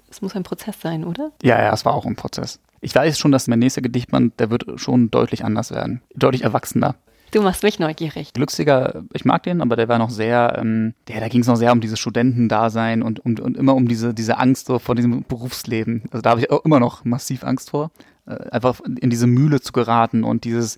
[0.08, 1.32] Es muss ein Prozess sein, oder?
[1.42, 2.60] Ja, ja, es war auch ein Prozess.
[2.80, 6.00] Ich weiß schon, dass mein nächster Gedichtband, der wird schon deutlich anders werden.
[6.14, 6.94] Deutlich erwachsener.
[7.32, 8.32] Du machst mich neugierig.
[8.32, 11.56] Glücksjäger, ich mag den, aber der war noch sehr, ähm, der, da ging es noch
[11.56, 15.24] sehr um dieses Studentendasein und, und, und immer um diese, diese Angst so vor diesem
[15.24, 16.04] Berufsleben.
[16.12, 17.90] Also da habe ich auch immer noch massiv Angst vor,
[18.26, 20.76] äh, einfach in diese Mühle zu geraten und dieses,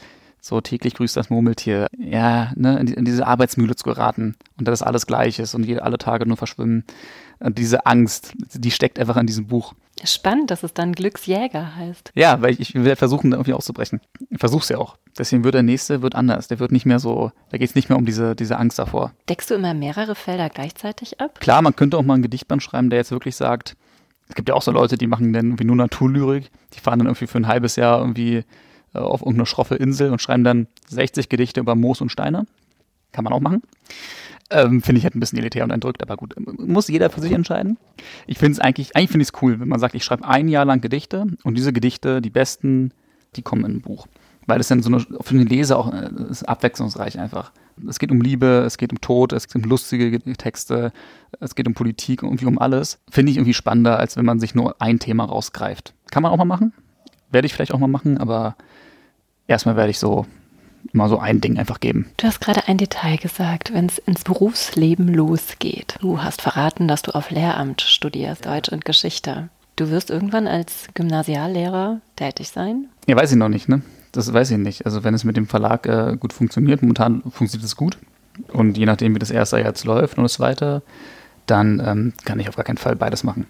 [0.48, 4.66] so täglich grüßt das Murmeltier, ja, ne, in, die, in diese Arbeitsmühle zu geraten und
[4.66, 6.84] dass alles gleich ist und jede, alle Tage nur verschwimmen.
[7.38, 9.74] Und diese Angst, die steckt einfach in diesem Buch.
[10.02, 12.12] Spannend, dass es dann Glücksjäger heißt.
[12.14, 14.00] Ja, weil ich, ich will versuchen, irgendwie auszubrechen.
[14.30, 14.96] Ich versuch's ja auch.
[15.18, 16.48] Deswegen wird der nächste wird anders.
[16.48, 19.12] Der wird nicht mehr so, da geht's nicht mehr um diese, diese Angst davor.
[19.28, 21.38] Deckst du immer mehrere Felder gleichzeitig ab?
[21.40, 23.76] Klar, man könnte auch mal ein Gedichtband schreiben, der jetzt wirklich sagt,
[24.28, 27.06] es gibt ja auch so Leute, die machen dann irgendwie nur Naturlyrik, die fahren dann
[27.06, 28.44] irgendwie für ein halbes Jahr irgendwie
[28.94, 32.46] äh, auf irgendeine schroffe Insel und schreiben dann 60 Gedichte über Moos und Steine.
[33.12, 33.62] Kann man auch machen.
[34.50, 37.32] Ähm, finde ich halt ein bisschen elitär und entrückt, aber gut, muss jeder für sich
[37.32, 37.76] entscheiden.
[38.26, 40.48] Ich finde es eigentlich, eigentlich finde ich es cool, wenn man sagt, ich schreibe ein
[40.48, 42.92] Jahr lang Gedichte und diese Gedichte, die besten,
[43.36, 44.06] die kommen in ein Buch.
[44.46, 47.52] Weil es dann so eine, für den Leser auch äh, ist abwechslungsreich einfach.
[47.86, 50.92] Es geht um Liebe, es geht um Tod, es geht um lustige Texte,
[51.38, 52.98] es geht um Politik, irgendwie um alles.
[53.10, 55.92] Finde ich irgendwie spannender, als wenn man sich nur ein Thema rausgreift.
[56.10, 56.72] Kann man auch mal machen.
[57.30, 58.56] Werde ich vielleicht auch mal machen, aber
[59.48, 60.26] erstmal werde ich so
[60.92, 62.06] mal so ein Ding einfach geben.
[62.16, 65.96] Du hast gerade ein Detail gesagt, wenn es ins Berufsleben losgeht.
[66.00, 69.48] Du hast verraten, dass du auf Lehramt studierst, Deutsch und Geschichte.
[69.76, 72.88] Du wirst irgendwann als Gymnasiallehrer tätig sein?
[73.06, 73.82] Ja, weiß ich noch nicht, ne?
[74.12, 74.86] Das weiß ich nicht.
[74.86, 77.98] Also wenn es mit dem Verlag äh, gut funktioniert, momentan funktioniert es gut.
[78.52, 80.82] Und je nachdem, wie das erste Jahr jetzt läuft und es weiter,
[81.46, 83.46] dann ähm, kann ich auf gar keinen Fall beides machen.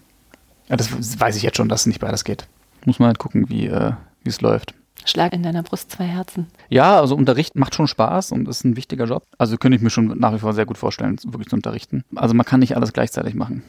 [0.67, 2.45] Ja, das weiß ich jetzt schon, dass es nicht beides geht.
[2.85, 3.93] Muss man halt gucken, wie äh,
[4.23, 4.73] es läuft.
[5.05, 6.47] Schlag in deiner Brust zwei Herzen.
[6.69, 9.23] Ja, also Unterricht macht schon Spaß und ist ein wichtiger Job.
[9.37, 12.03] Also könnte ich mir schon nach wie vor sehr gut vorstellen, wirklich zu unterrichten.
[12.15, 13.63] Also man kann nicht alles gleichzeitig machen.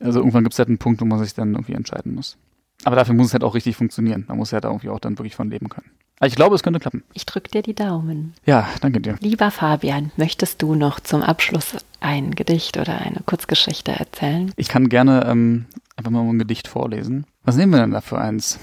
[0.00, 2.36] Also irgendwann gibt es halt einen Punkt, wo man sich dann irgendwie entscheiden muss.
[2.84, 4.24] Aber dafür muss es halt auch richtig funktionieren.
[4.28, 5.90] Man muss ja da irgendwie auch dann wirklich von leben können.
[6.18, 7.02] Aber ich glaube, es könnte klappen.
[7.12, 8.34] Ich drücke dir die Daumen.
[8.44, 9.16] Ja, danke dir.
[9.20, 14.52] Lieber Fabian, möchtest du noch zum Abschluss ein Gedicht oder eine Kurzgeschichte erzählen?
[14.56, 15.66] Ich kann gerne ähm,
[15.96, 17.26] einfach mal ein Gedicht vorlesen.
[17.42, 18.58] Was nehmen wir denn da für eins?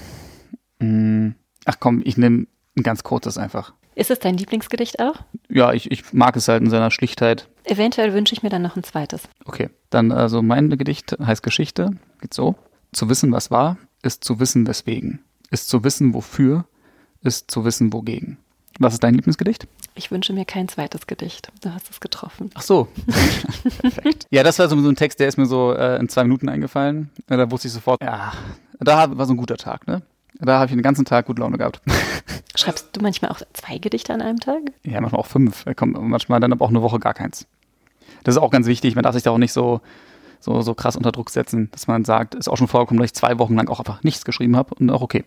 [0.80, 1.34] Hm.
[1.64, 2.46] Ach komm, ich nehme
[2.76, 3.72] ein ganz kurzes einfach.
[3.94, 5.16] Ist es dein Lieblingsgedicht auch?
[5.48, 7.48] Ja, ich, ich mag es halt in seiner Schlichtheit.
[7.64, 9.28] Eventuell wünsche ich mir dann noch ein zweites.
[9.44, 11.90] Okay, dann also mein Gedicht heißt Geschichte,
[12.20, 12.54] geht so.
[12.92, 15.20] Zu wissen, was war, ist zu wissen, weswegen.
[15.50, 16.64] Ist zu wissen, wofür,
[17.22, 18.38] ist zu wissen, wogegen.
[18.78, 19.68] Was ist dein Lieblingsgedicht?
[19.94, 21.52] Ich wünsche mir kein zweites Gedicht.
[21.60, 22.50] Du hast es getroffen.
[22.54, 22.88] Ach so.
[23.80, 24.26] Perfekt.
[24.30, 27.10] Ja, das war so ein Text, der ist mir so äh, in zwei Minuten eingefallen.
[27.26, 28.32] Da wusste ich sofort, ja,
[28.80, 30.02] da war so ein guter Tag, ne?
[30.40, 31.80] Da habe ich den ganzen Tag gute Laune gehabt.
[32.54, 34.60] Schreibst du manchmal auch zwei Gedichte an einem Tag?
[34.84, 35.64] Ja, manchmal auch fünf.
[35.66, 37.46] Manchmal dann aber auch eine Woche gar keins.
[38.24, 38.94] Das ist auch ganz wichtig.
[38.94, 39.80] Man darf sich da auch nicht so,
[40.40, 43.14] so, so krass unter Druck setzen, dass man sagt, ist auch schon vorgekommen, dass ich
[43.14, 45.24] zwei Wochen lang auch einfach nichts geschrieben habe und auch okay.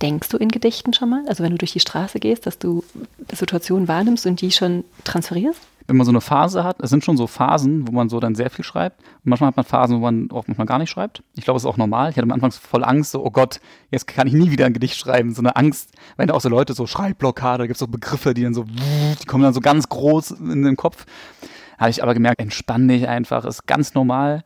[0.00, 1.24] Denkst du in Gedichten schon mal?
[1.26, 2.84] Also wenn du durch die Straße gehst, dass du
[3.32, 5.60] Situationen wahrnimmst und die schon transferierst?
[5.88, 8.34] Wenn man so eine Phase hat, es sind schon so Phasen, wo man so dann
[8.34, 9.00] sehr viel schreibt.
[9.00, 11.22] Und manchmal hat man Phasen, wo man auch manchmal gar nicht schreibt.
[11.34, 12.10] Ich glaube, es ist auch normal.
[12.10, 13.58] Ich hatte am Anfang voll Angst, so, oh Gott,
[13.90, 15.34] jetzt kann ich nie wieder ein Gedicht schreiben.
[15.34, 18.34] So eine Angst, wenn da auch so Leute so Schreibblockade, da gibt es so Begriffe,
[18.34, 21.06] die dann so, die kommen dann so ganz groß in den Kopf.
[21.78, 24.44] Habe ich aber gemerkt, entspann dich einfach, ist ganz normal.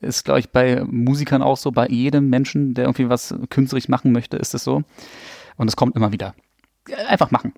[0.00, 4.10] Ist, glaube ich, bei Musikern auch so, bei jedem Menschen, der irgendwie was künstlerisch machen
[4.10, 4.82] möchte, ist es so.
[5.56, 6.34] Und es kommt immer wieder.
[7.08, 7.54] Einfach machen.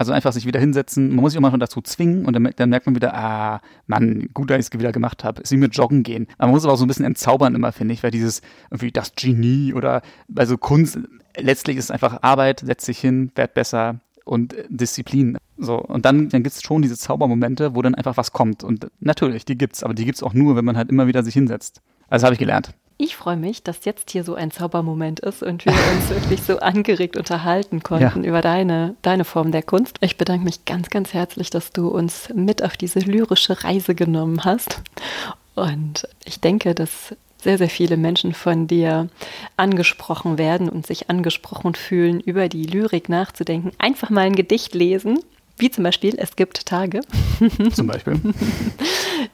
[0.00, 1.08] Also einfach sich wieder hinsetzen.
[1.08, 4.30] Man muss sich auch manchmal dazu zwingen und dann, dann merkt man wieder, ah, Mann,
[4.32, 5.42] gut, dass ich es wieder gemacht habe.
[5.42, 6.26] Ist wie mit Joggen gehen.
[6.38, 8.40] Man muss aber auch so ein bisschen entzaubern immer, finde ich, weil dieses
[8.70, 10.00] irgendwie das Genie oder
[10.34, 10.98] also Kunst,
[11.36, 15.36] letztlich ist es einfach Arbeit, setz dich hin, werd besser und Disziplin.
[15.58, 18.64] So, und dann, dann gibt es schon diese Zaubermomente, wo dann einfach was kommt.
[18.64, 21.22] Und natürlich, die gibt's, aber die gibt es auch nur, wenn man halt immer wieder
[21.22, 21.82] sich hinsetzt.
[22.08, 22.72] Also habe ich gelernt.
[23.02, 26.58] Ich freue mich, dass jetzt hier so ein Zaubermoment ist und wir uns wirklich so
[26.58, 28.28] angeregt unterhalten konnten ja.
[28.28, 29.96] über deine, deine Form der Kunst.
[30.02, 34.44] Ich bedanke mich ganz, ganz herzlich, dass du uns mit auf diese lyrische Reise genommen
[34.44, 34.82] hast.
[35.54, 39.08] Und ich denke, dass sehr, sehr viele Menschen von dir
[39.56, 43.72] angesprochen werden und sich angesprochen fühlen, über die Lyrik nachzudenken.
[43.78, 45.20] Einfach mal ein Gedicht lesen
[45.60, 47.00] wie zum Beispiel, es gibt Tage.
[47.72, 48.20] Zum Beispiel.